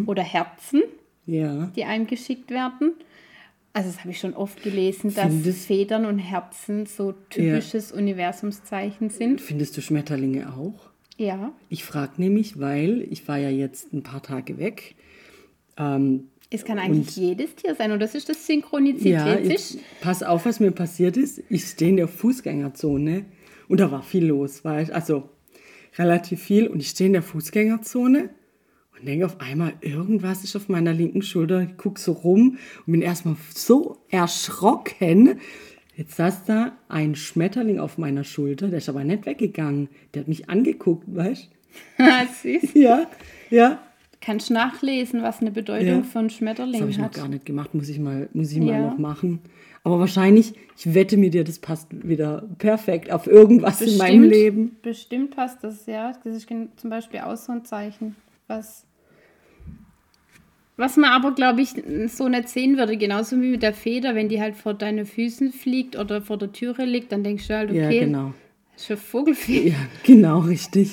oder 0.06 0.22
Herzen, 0.22 0.82
Ja. 1.24 1.70
die 1.74 1.84
einem 1.84 2.06
geschickt 2.06 2.50
werden. 2.50 2.92
Also 3.72 3.88
das 3.88 4.00
habe 4.00 4.10
ich 4.10 4.18
schon 4.20 4.34
oft 4.34 4.62
gelesen, 4.62 5.14
dass 5.14 5.28
Findest- 5.32 5.66
Federn 5.66 6.04
und 6.04 6.18
Herzen 6.18 6.84
so 6.84 7.12
typisches 7.30 7.90
Universumszeichen 7.90 9.08
sind. 9.08 9.40
Findest 9.40 9.76
du 9.76 9.80
Schmetterlinge 9.80 10.52
auch? 10.52 10.90
Ja, 11.16 11.52
Ich 11.70 11.84
frage 11.84 12.12
nämlich, 12.18 12.58
weil 12.60 13.06
ich 13.10 13.26
war 13.28 13.38
ja 13.38 13.48
jetzt 13.50 13.92
ein 13.94 14.02
paar 14.02 14.22
Tage 14.22 14.58
weg. 14.58 14.94
Ähm, 15.76 16.28
es 16.50 16.64
kann 16.64 16.78
eigentlich 16.78 17.16
jedes 17.16 17.54
Tier 17.54 17.74
sein 17.74 17.92
und 17.92 18.00
das 18.00 18.14
ist 18.14 18.28
das 18.28 18.46
Synchronizität. 18.46 19.12
ja, 19.12 19.38
jetzt, 19.38 19.78
pass 20.02 20.22
auf, 20.22 20.44
was 20.44 20.60
mir 20.60 20.70
passiert 20.70 21.16
ist. 21.16 21.42
Ich 21.48 21.64
stehe 21.64 21.90
in 21.90 21.96
der 21.96 22.08
Fußgängerzone 22.08 23.24
und 23.68 23.80
da 23.80 23.90
war 23.90 24.02
viel 24.02 24.26
los, 24.26 24.62
weißt 24.64 24.92
also 24.92 25.30
relativ 25.96 26.42
viel. 26.42 26.68
Und 26.68 26.80
ich 26.80 26.90
stehe 26.90 27.06
in 27.06 27.14
der 27.14 27.22
Fußgängerzone 27.22 28.30
und 28.98 29.08
denke 29.08 29.24
auf 29.24 29.40
einmal, 29.40 29.72
irgendwas 29.80 30.44
ist 30.44 30.54
auf 30.54 30.68
meiner 30.68 30.92
linken 30.92 31.22
Schulter. 31.22 31.62
Ich 31.62 31.76
gucke 31.78 31.98
so 32.00 32.12
rum 32.12 32.58
und 32.86 32.92
bin 32.92 33.02
erstmal 33.02 33.36
so 33.54 33.98
erschrocken. 34.10 35.40
Jetzt 35.96 36.16
saß 36.16 36.44
da 36.44 36.72
ein 36.88 37.14
Schmetterling 37.14 37.78
auf 37.78 37.96
meiner 37.98 38.24
Schulter, 38.24 38.68
der 38.68 38.78
ist 38.78 38.88
aber 38.88 39.04
nicht 39.04 39.26
weggegangen. 39.26 39.88
Der 40.12 40.20
hat 40.20 40.28
mich 40.28 40.48
angeguckt, 40.48 41.04
weißt 41.14 41.48
Süß. 42.42 42.72
du? 42.72 42.78
Ja, 42.78 43.06
ja. 43.50 43.82
Kannst 44.24 44.50
nachlesen, 44.52 45.22
was 45.22 45.40
eine 45.40 45.50
Bedeutung 45.50 45.86
Ja. 45.98 46.02
von 46.04 46.28
Das 46.28 46.36
Schmetterling 46.36 46.80
habe 46.80 46.90
ich 46.90 46.96
noch 46.98 47.06
hat. 47.06 47.14
gar 47.14 47.28
nicht 47.28 47.44
gemacht, 47.44 47.74
muss 47.74 47.88
ich 47.88 47.98
mal, 47.98 48.28
muss 48.32 48.52
ich 48.52 48.58
mal 48.60 48.72
Ja. 48.80 48.90
noch 48.90 48.96
machen. 48.98 49.40
Aber 49.84 49.98
wahrscheinlich, 49.98 50.54
ich 50.78 50.94
wette 50.94 51.16
mit 51.16 51.34
dir, 51.34 51.42
das 51.42 51.58
passt 51.58 51.88
wieder 52.08 52.48
perfekt 52.58 53.10
auf 53.10 53.26
irgendwas 53.26 53.80
in 53.82 53.96
meinem 53.98 54.22
Leben. 54.22 54.76
Bestimmt 54.80 55.34
passt 55.34 55.64
das, 55.64 55.86
ja. 55.86 56.12
Das 56.22 56.36
ist 56.36 56.48
zum 56.76 56.88
Beispiel 56.90 57.18
auch 57.20 57.36
so 57.36 57.50
ein 57.50 57.64
Zeichen, 57.64 58.14
was, 58.46 58.86
was 60.76 60.96
man 60.96 61.10
aber, 61.10 61.32
glaube 61.34 61.62
ich, 61.62 61.70
so 62.06 62.28
nicht 62.28 62.48
sehen 62.48 62.78
würde. 62.78 62.96
Genauso 62.96 63.40
wie 63.40 63.50
mit 63.50 63.62
der 63.64 63.74
Feder, 63.74 64.14
wenn 64.14 64.28
die 64.28 64.40
halt 64.40 64.54
vor 64.56 64.74
deinen 64.74 65.04
Füßen 65.04 65.52
fliegt 65.52 65.98
oder 65.98 66.22
vor 66.22 66.38
der 66.38 66.52
Türe 66.52 66.84
liegt, 66.84 67.10
dann 67.10 67.24
denkst 67.24 67.48
du 67.48 67.56
halt, 67.56 67.72
Ja, 67.72 67.86
okay, 67.88 68.00
genau. 68.00 68.34
Schon 68.78 68.96
Vogelfee. 68.96 69.70
Ja, 69.70 69.76
genau, 70.04 70.38
richtig. 70.40 70.92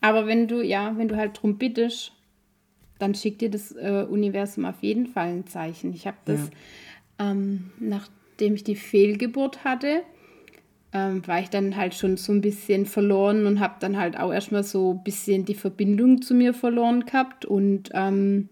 Aber 0.00 0.26
wenn 0.28 0.46
du, 0.46 0.62
ja, 0.62 0.96
wenn 0.96 1.08
du 1.08 1.16
halt 1.16 1.42
drum 1.42 1.58
bittest, 1.58 2.12
dann 2.98 3.14
schickt 3.14 3.40
dir 3.40 3.50
das 3.50 3.72
äh, 3.72 4.06
Universum 4.08 4.64
auf 4.64 4.82
jeden 4.82 5.06
Fall 5.06 5.28
ein 5.28 5.46
Zeichen. 5.46 5.92
Ich 5.92 6.06
habe 6.06 6.16
das, 6.24 6.50
ja. 7.18 7.30
ähm, 7.30 7.70
nachdem 7.78 8.54
ich 8.54 8.64
die 8.64 8.76
Fehlgeburt 8.76 9.64
hatte, 9.64 10.02
ähm, 10.92 11.26
war 11.26 11.40
ich 11.40 11.50
dann 11.50 11.76
halt 11.76 11.94
schon 11.94 12.16
so 12.16 12.32
ein 12.32 12.40
bisschen 12.40 12.86
verloren 12.86 13.46
und 13.46 13.60
habe 13.60 13.74
dann 13.80 13.98
halt 13.98 14.18
auch 14.18 14.32
erstmal 14.32 14.64
so 14.64 14.94
ein 14.94 15.04
bisschen 15.04 15.44
die 15.44 15.54
Verbindung 15.54 16.22
zu 16.22 16.34
mir 16.34 16.54
verloren 16.54 17.04
gehabt 17.04 17.44
und 17.44 17.90
ähm, 17.92 18.48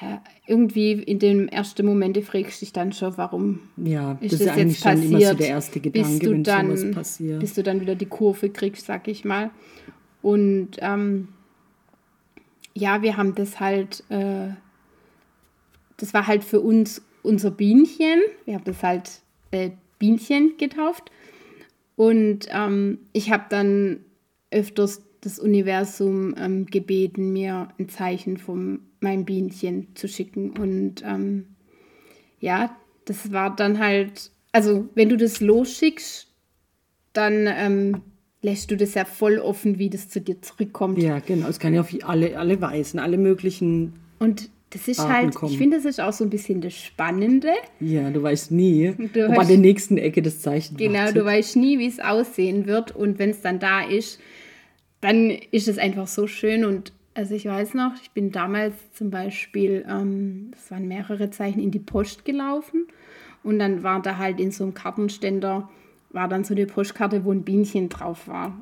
ja, 0.00 0.22
irgendwie 0.46 0.92
in 0.92 1.18
den 1.18 1.48
ersten 1.48 1.86
Momenten 1.86 2.22
fragst 2.22 2.60
du 2.60 2.64
dich 2.64 2.72
dann 2.72 2.92
schon, 2.92 3.16
warum 3.16 3.60
ja, 3.76 4.18
ist 4.20 4.32
das, 4.34 4.40
ist 4.40 4.48
das 4.48 4.56
eigentlich 4.56 4.72
jetzt 4.72 4.84
passiert, 4.84 5.10
immer 5.10 5.20
so 5.20 5.34
der 5.34 5.48
erste 5.48 5.80
Gedanke, 5.80 6.30
wenn 6.30 6.44
dann, 6.44 6.90
passiert. 6.92 7.40
Bis 7.40 7.54
du 7.54 7.62
dann 7.62 7.80
wieder 7.80 7.94
die 7.94 8.06
Kurve 8.06 8.50
kriegst, 8.50 8.86
sag 8.86 9.06
ich 9.08 9.24
mal. 9.24 9.50
Und 10.22 10.70
ähm, 10.80 11.28
ja, 12.74 13.02
wir 13.02 13.16
haben 13.16 13.34
das 13.34 13.60
halt, 13.60 14.04
äh, 14.08 14.48
das 15.96 16.14
war 16.14 16.26
halt 16.26 16.44
für 16.44 16.60
uns 16.60 17.02
unser 17.22 17.50
Bienchen. 17.50 18.20
Wir 18.44 18.54
haben 18.54 18.64
das 18.64 18.82
halt 18.82 19.20
äh, 19.50 19.70
Bienchen 19.98 20.56
getauft. 20.58 21.10
Und 21.96 22.48
ähm, 22.50 22.98
ich 23.12 23.30
habe 23.30 23.44
dann 23.48 24.00
öfters 24.50 25.02
das 25.20 25.38
Universum 25.38 26.34
ähm, 26.36 26.66
gebeten, 26.66 27.32
mir 27.32 27.68
ein 27.78 27.88
Zeichen 27.88 28.36
von 28.38 28.80
meinem 29.00 29.24
Bienchen 29.24 29.94
zu 29.94 30.08
schicken. 30.08 30.50
Und 30.58 31.02
ähm, 31.04 31.46
ja, 32.40 32.76
das 33.04 33.32
war 33.32 33.54
dann 33.54 33.78
halt, 33.78 34.30
also 34.50 34.88
wenn 34.94 35.08
du 35.08 35.16
das 35.16 35.40
losschickst, 35.40 36.28
dann 37.12 37.46
ähm, 37.46 38.02
lässt 38.42 38.70
du 38.70 38.76
das 38.76 38.94
ja 38.94 39.04
voll 39.04 39.38
offen, 39.38 39.78
wie 39.78 39.88
das 39.88 40.08
zu 40.08 40.20
dir 40.20 40.42
zurückkommt. 40.42 41.00
Ja, 41.00 41.20
genau. 41.20 41.48
Es 41.48 41.58
kann 41.58 41.72
ja 41.74 41.80
auf 41.80 41.94
alle, 42.02 42.36
alle 42.38 42.60
Weisen, 42.60 42.98
alle 42.98 43.16
möglichen. 43.16 43.94
Und 44.18 44.50
das 44.70 44.88
ist 44.88 45.00
Arten 45.00 45.12
halt, 45.12 45.34
kommen. 45.34 45.52
ich 45.52 45.58
finde, 45.58 45.76
das 45.76 45.84
ist 45.84 46.00
auch 46.00 46.12
so 46.12 46.24
ein 46.24 46.30
bisschen 46.30 46.60
das 46.60 46.74
Spannende. 46.74 47.50
Ja, 47.78 48.10
du 48.10 48.22
weißt 48.22 48.50
nie, 48.50 48.94
du 49.12 49.28
ob 49.28 49.38
an 49.38 49.46
der 49.46 49.58
nächsten 49.58 49.96
Ecke 49.98 50.22
das 50.22 50.40
Zeichen 50.40 50.76
Genau, 50.76 51.00
wartet. 51.00 51.16
du 51.16 51.24
weißt 51.24 51.56
nie, 51.56 51.78
wie 51.78 51.86
es 51.86 52.00
aussehen 52.00 52.66
wird. 52.66 52.94
Und 52.96 53.18
wenn 53.18 53.30
es 53.30 53.42
dann 53.42 53.58
da 53.58 53.82
ist, 53.82 54.18
dann 55.00 55.30
ist 55.50 55.68
es 55.68 55.78
einfach 55.78 56.06
so 56.08 56.26
schön. 56.26 56.64
Und 56.64 56.92
also 57.14 57.34
ich 57.34 57.44
weiß 57.44 57.74
noch, 57.74 57.92
ich 58.02 58.10
bin 58.12 58.32
damals 58.32 58.74
zum 58.94 59.10
Beispiel, 59.10 59.84
ähm, 59.88 60.48
das 60.52 60.70
waren 60.70 60.88
mehrere 60.88 61.30
Zeichen, 61.30 61.60
in 61.60 61.70
die 61.70 61.78
Post 61.78 62.24
gelaufen. 62.24 62.86
Und 63.44 63.58
dann 63.58 63.82
war 63.82 64.00
da 64.00 64.16
halt 64.18 64.40
in 64.40 64.50
so 64.52 64.64
einem 64.64 64.72
Kartenständer 64.74 65.68
war 66.12 66.28
dann 66.28 66.44
so 66.44 66.54
eine 66.54 66.66
Postkarte, 66.66 67.24
wo 67.24 67.32
ein 67.32 67.42
Bienchen 67.42 67.88
drauf 67.88 68.28
war. 68.28 68.60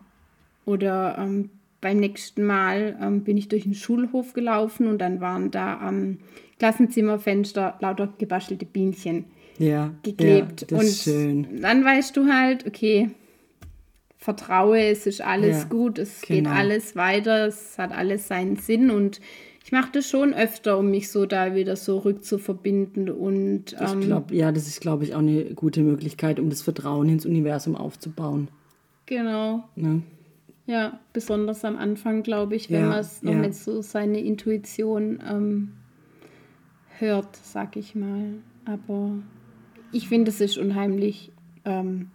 Oder 0.65 1.17
ähm, 1.19 1.51
beim 1.81 1.99
nächsten 1.99 2.45
Mal 2.45 2.99
ähm, 3.01 3.25
bin 3.25 3.37
ich 3.37 3.49
durch 3.49 3.65
den 3.65 3.75
Schulhof 3.75 4.33
gelaufen 4.33 4.87
und 4.87 4.99
dann 4.99 5.21
waren 5.21 5.51
da 5.51 5.79
am 5.81 6.19
Klassenzimmerfenster 6.59 7.77
lauter 7.81 8.13
gebastelte 8.19 8.67
Bienchen 8.67 9.25
ja, 9.59 9.93
geklebt. 10.03 10.63
Ja, 10.63 10.67
das 10.69 10.79
und 10.79 10.87
ist 10.87 11.03
schön. 11.03 11.61
dann 11.61 11.85
weißt 11.85 12.17
du 12.17 12.27
halt, 12.33 12.67
okay, 12.67 13.11
vertraue, 14.19 14.79
es 14.79 15.07
ist 15.07 15.23
alles 15.23 15.63
ja, 15.63 15.69
gut, 15.69 15.99
es 15.99 16.21
genau. 16.21 16.51
geht 16.51 16.59
alles 16.59 16.97
weiter, 16.97 17.47
es 17.47 17.79
hat 17.79 17.93
alles 17.93 18.29
seinen 18.29 18.57
Sinn 18.57 18.91
und 18.91 19.21
ich 19.65 19.73
mache 19.73 19.91
das 19.93 20.09
schon 20.09 20.35
öfter, 20.35 20.79
um 20.79 20.91
mich 20.91 21.11
so 21.11 21.27
da 21.27 21.55
wieder 21.55 21.77
so 21.77 21.99
rückzuverbinden 21.99 23.11
und 23.11 23.77
ähm, 23.79 24.01
glaub, 24.01 24.33
ja, 24.33 24.53
das 24.53 24.67
ist 24.67 24.81
glaube 24.81 25.05
ich 25.05 25.15
auch 25.15 25.19
eine 25.19 25.45
gute 25.55 25.83
Möglichkeit, 25.83 26.41
um 26.41 26.51
das 26.51 26.63
Vertrauen 26.63 27.09
ins 27.09 27.27
Universum 27.27 27.77
aufzubauen. 27.77 28.49
Genau. 29.07 29.65
Ne? 29.77 30.03
Ja, 30.67 31.01
besonders 31.13 31.65
am 31.65 31.77
Anfang, 31.77 32.23
glaube 32.23 32.55
ich, 32.55 32.71
wenn 32.71 32.83
ja, 32.83 32.87
man 32.87 32.99
es 33.01 33.23
noch 33.23 33.33
ja. 33.33 33.39
nicht 33.39 33.57
so 33.57 33.83
seine 33.83 34.21
Intuition 34.21 35.21
ähm, 35.29 35.73
hört, 36.99 37.35
sag 37.35 37.77
ich 37.77 37.97
mal. 37.97 38.35
Aber 38.65 39.15
ich 39.91 40.09
finde, 40.09 40.31
es 40.31 40.41
ist 40.41 40.59
unheimlich 40.59 41.33
ähm, 41.65 42.11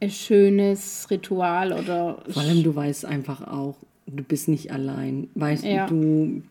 ein 0.00 0.10
schönes 0.10 1.06
Ritual 1.10 1.72
oder. 1.72 2.22
Vor 2.28 2.42
allem, 2.42 2.64
du 2.64 2.74
weißt 2.74 3.04
einfach 3.04 3.46
auch, 3.46 3.76
du 4.06 4.22
bist 4.22 4.48
nicht 4.48 4.72
allein. 4.72 5.28
Weißt 5.34 5.64
ja. 5.64 5.86
du, 5.86 6.42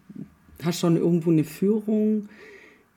hast 0.63 0.80
schon 0.80 0.98
irgendwo 0.98 1.32
eine 1.32 1.44
Führung, 1.44 2.30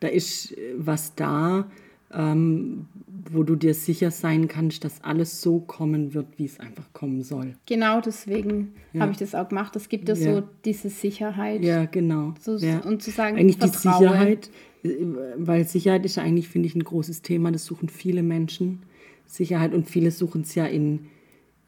da 0.00 0.08
ist 0.08 0.52
äh, 0.52 0.74
was 0.76 1.14
da, 1.14 1.66
ähm, 2.12 2.86
wo 3.30 3.42
du 3.42 3.56
dir 3.56 3.74
sicher 3.74 4.10
sein 4.10 4.46
kannst, 4.46 4.84
dass 4.84 5.02
alles 5.02 5.42
so 5.42 5.58
kommen 5.58 6.14
wird, 6.14 6.26
wie 6.36 6.44
es 6.44 6.60
einfach 6.60 6.92
kommen 6.92 7.22
soll. 7.22 7.54
Genau 7.66 8.00
deswegen 8.00 8.74
ja. 8.92 9.00
habe 9.00 9.12
ich 9.12 9.18
das 9.18 9.34
auch 9.34 9.48
gemacht. 9.48 9.74
Es 9.74 9.88
gibt 9.88 10.08
ja, 10.08 10.14
ja. 10.14 10.34
so 10.34 10.42
diese 10.64 10.90
Sicherheit. 10.90 11.64
Ja, 11.64 11.86
genau. 11.86 12.34
So, 12.40 12.56
ja. 12.56 12.80
Und 12.80 13.02
zu 13.02 13.10
sagen, 13.10 13.36
eigentlich 13.36 13.58
die 13.58 13.68
Sicherheit, 13.68 14.50
äh, 14.84 14.90
weil 15.36 15.66
Sicherheit 15.66 16.04
ist 16.04 16.16
ja 16.16 16.22
eigentlich, 16.22 16.48
finde 16.48 16.68
ich, 16.68 16.76
ein 16.76 16.84
großes 16.84 17.22
Thema. 17.22 17.50
Das 17.50 17.64
suchen 17.64 17.88
viele 17.88 18.22
Menschen. 18.22 18.82
Sicherheit 19.26 19.74
und 19.74 19.90
viele 19.90 20.12
suchen 20.12 20.42
es 20.42 20.54
ja 20.54 20.66
in 20.66 21.06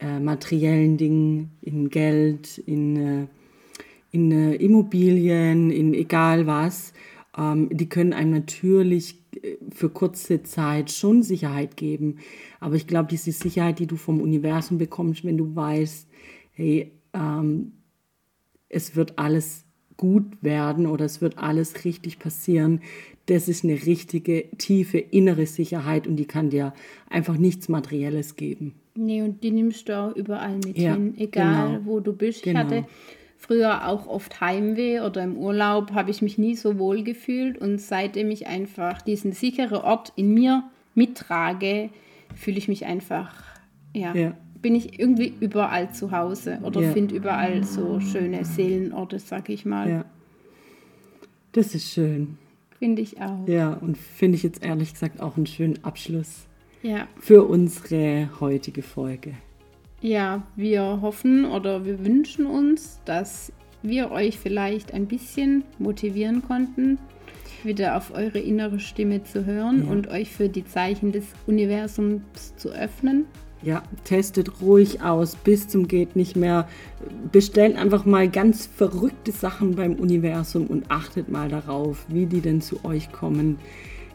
äh, 0.01 0.21
materiellen 0.21 0.97
Dingen, 0.97 1.51
in 1.61 1.91
Geld, 1.91 2.59
in, 2.59 2.97
äh, 2.97 3.27
in 4.11 4.33
äh, 4.33 4.55
Immobilien, 4.55 5.71
in 5.71 5.95
egal 5.95 6.47
was. 6.47 6.93
Ähm, 7.37 7.69
die 7.71 7.89
können 7.89 8.13
einem 8.13 8.31
natürlich 8.31 9.17
äh, 9.43 9.57
für 9.71 9.89
kurze 9.89 10.43
Zeit 10.43 10.91
schon 10.91 11.23
Sicherheit 11.23 11.77
geben. 11.77 12.19
Aber 12.61 12.75
ich 12.77 12.87
glaube, 12.87 13.09
diese 13.11 13.33
Sicherheit, 13.33 13.79
die 13.79 13.87
du 13.87 13.97
vom 13.97 14.21
Universum 14.21 14.79
bekommst, 14.79 15.25
wenn 15.25 15.39
du 15.39 15.55
weißt, 15.55 16.09
hey, 16.53 16.93
ähm, 17.13 17.73
es 18.69 18.97
wird 18.97 19.19
alles 19.19 19.65
gut 19.97 20.43
werden 20.43 20.87
oder 20.87 21.05
es 21.05 21.21
wird 21.21 21.39
alles 21.39 21.85
richtig 21.85 22.19
passieren, 22.19 22.81
das 23.27 23.49
ist 23.49 23.65
eine 23.65 23.85
richtige, 23.85 24.47
tiefe 24.57 24.99
innere 24.99 25.47
Sicherheit 25.47 26.07
und 26.07 26.17
die 26.17 26.25
kann 26.25 26.51
dir 26.51 26.73
einfach 27.11 27.37
nichts 27.37 27.69
Materielles 27.69 28.37
geben. 28.37 28.75
Nee, 28.99 29.23
und 29.23 29.45
die 29.45 29.53
nimmst 29.53 29.89
du 29.89 29.97
auch 29.97 30.17
überall 30.17 30.57
mit 30.57 30.77
ja, 30.77 30.95
hin, 30.95 31.15
egal 31.17 31.79
genau. 31.79 31.81
wo 31.85 32.01
du 32.01 32.13
bist. 32.13 32.43
Genau. 32.43 32.59
Ich 32.59 32.67
hatte 32.67 32.85
früher 33.37 33.87
auch 33.87 34.09
oft 34.09 34.41
Heimweh 34.41 35.01
oder 35.01 35.23
im 35.23 35.37
Urlaub 35.37 35.93
habe 35.93 36.11
ich 36.11 36.21
mich 36.21 36.37
nie 36.37 36.57
so 36.57 36.79
wohl 36.81 37.05
gefühlt 37.05 37.59
und 37.59 37.81
seitdem 37.81 38.31
ich 38.33 38.49
einfach 38.49 39.01
diesen 39.01 39.31
sicheren 39.31 39.83
Ort 39.83 40.13
in 40.17 40.35
mir 40.35 40.65
mittrage, 40.97 41.91
fühle 42.35 42.59
ich 42.59 42.67
mich 42.67 42.87
einfach, 42.87 43.33
ja, 43.95 44.13
ja, 44.15 44.37
bin 44.61 44.75
ich 44.75 44.99
irgendwie 44.99 45.33
überall 45.39 45.93
zu 45.93 46.11
Hause 46.11 46.59
oder 46.65 46.81
ja. 46.81 46.91
finde 46.91 47.15
überall 47.15 47.63
so 47.63 48.01
schöne 48.01 48.45
Seelenorte, 48.45 49.21
sag 49.21 49.49
ich 49.49 49.65
mal. 49.65 49.89
Ja. 49.89 50.05
Das 51.53 51.77
ist 51.77 51.93
schön. 51.93 52.37
Finde 52.81 53.03
ich 53.03 53.21
auch. 53.21 53.47
Ja, 53.47 53.75
und 53.75 53.97
finde 53.97 54.35
ich 54.35 54.43
jetzt 54.43 54.65
ehrlich 54.65 54.93
gesagt 54.93 55.21
auch 55.21 55.37
einen 55.37 55.47
schönen 55.47 55.85
Abschluss 55.85 56.48
ja. 56.83 57.09
für 57.19 57.45
unsere 57.45 58.29
heutige 58.41 58.83
Folge. 58.83 59.35
Ja, 60.01 60.47
wir 60.55 61.01
hoffen 61.03 61.45
oder 61.45 61.85
wir 61.85 62.05
wünschen 62.05 62.47
uns, 62.47 63.01
dass 63.05 63.53
wir 63.83 64.11
euch 64.11 64.39
vielleicht 64.39 64.95
ein 64.95 65.07
bisschen 65.07 65.65
motivieren 65.79 66.43
konnten, 66.43 66.99
wieder 67.65 67.97
auf 67.97 68.13
eure 68.15 68.39
innere 68.39 68.79
Stimme 68.79 69.25
zu 69.25 69.45
hören 69.45 69.85
ja. 69.85 69.91
und 69.91 70.09
euch 70.09 70.31
für 70.31 70.49
die 70.49 70.65
Zeichen 70.65 71.11
des 71.13 71.25
Universums 71.47 72.55
zu 72.57 72.71
öffnen. 72.71 73.27
Ja, 73.63 73.83
testet 74.05 74.61
ruhig 74.61 75.03
aus, 75.03 75.35
bis 75.35 75.67
zum 75.67 75.89
geht 75.89 76.15
nicht 76.15 76.37
mehr. 76.37 76.69
Bestellt 77.33 77.77
einfach 77.77 78.05
mal 78.05 78.29
ganz 78.29 78.67
verrückte 78.67 79.33
Sachen 79.33 79.75
beim 79.75 79.95
Universum 79.95 80.69
und 80.69 80.93
achtet 80.93 81.29
mal 81.29 81.49
darauf, 81.49 82.05
wie 82.09 82.27
die 82.27 82.41
denn 82.41 82.61
zu 82.61 82.85
euch 82.85 83.11
kommen. 83.11 83.59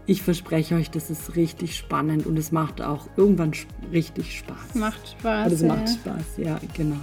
Ich 0.05 0.21
verspreche 0.21 0.75
euch, 0.75 0.91
das 0.91 1.09
ist 1.09 1.35
richtig 1.37 1.77
spannend 1.77 2.25
und 2.25 2.37
es 2.37 2.51
macht 2.51 2.81
auch 2.81 3.07
irgendwann 3.15 3.53
richtig 3.91 4.37
Spaß. 4.37 4.75
Macht 4.75 5.15
Spaß. 5.19 5.43
Also 5.45 5.55
es 5.55 5.61
ja. 5.61 5.67
macht 5.69 5.89
Spaß, 5.89 6.25
ja, 6.37 6.59
genau. 6.75 6.97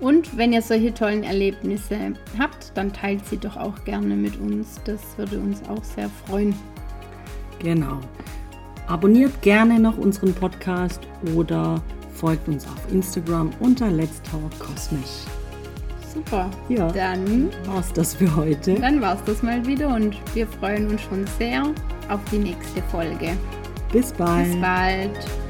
Und 0.00 0.36
wenn 0.36 0.52
ihr 0.52 0.62
solche 0.62 0.92
tollen 0.92 1.22
Erlebnisse 1.22 2.14
habt, 2.38 2.72
dann 2.74 2.92
teilt 2.92 3.26
sie 3.26 3.36
doch 3.36 3.56
auch 3.56 3.84
gerne 3.84 4.16
mit 4.16 4.40
uns. 4.40 4.80
Das 4.84 5.00
würde 5.18 5.38
uns 5.38 5.62
auch 5.68 5.84
sehr 5.84 6.08
freuen. 6.26 6.54
Genau. 7.60 8.00
Abonniert 8.88 9.40
gerne 9.42 9.78
noch 9.78 9.98
unseren 9.98 10.32
Podcast 10.32 11.00
oder 11.36 11.80
folgt 12.14 12.48
uns 12.48 12.66
auf 12.66 12.92
Instagram 12.92 13.50
unter 13.60 13.90
Let's 13.90 14.20
Talk 14.22 14.58
Kosmisch. 14.58 15.26
Super. 16.12 16.50
Ja. 16.68 16.88
Dann 16.88 17.50
war's 17.66 17.92
das 17.92 18.14
für 18.14 18.34
heute. 18.34 18.74
Dann 18.74 19.00
war's 19.00 19.20
das 19.26 19.42
mal 19.42 19.64
wieder 19.64 19.88
und 19.94 20.16
wir 20.34 20.46
freuen 20.46 20.88
uns 20.88 21.02
schon 21.02 21.26
sehr 21.38 21.62
auf 22.08 22.20
die 22.32 22.38
nächste 22.38 22.82
Folge. 22.90 23.36
Bis 23.92 24.12
bald. 24.12 24.46
Bis 24.46 24.60
bald. 24.60 25.49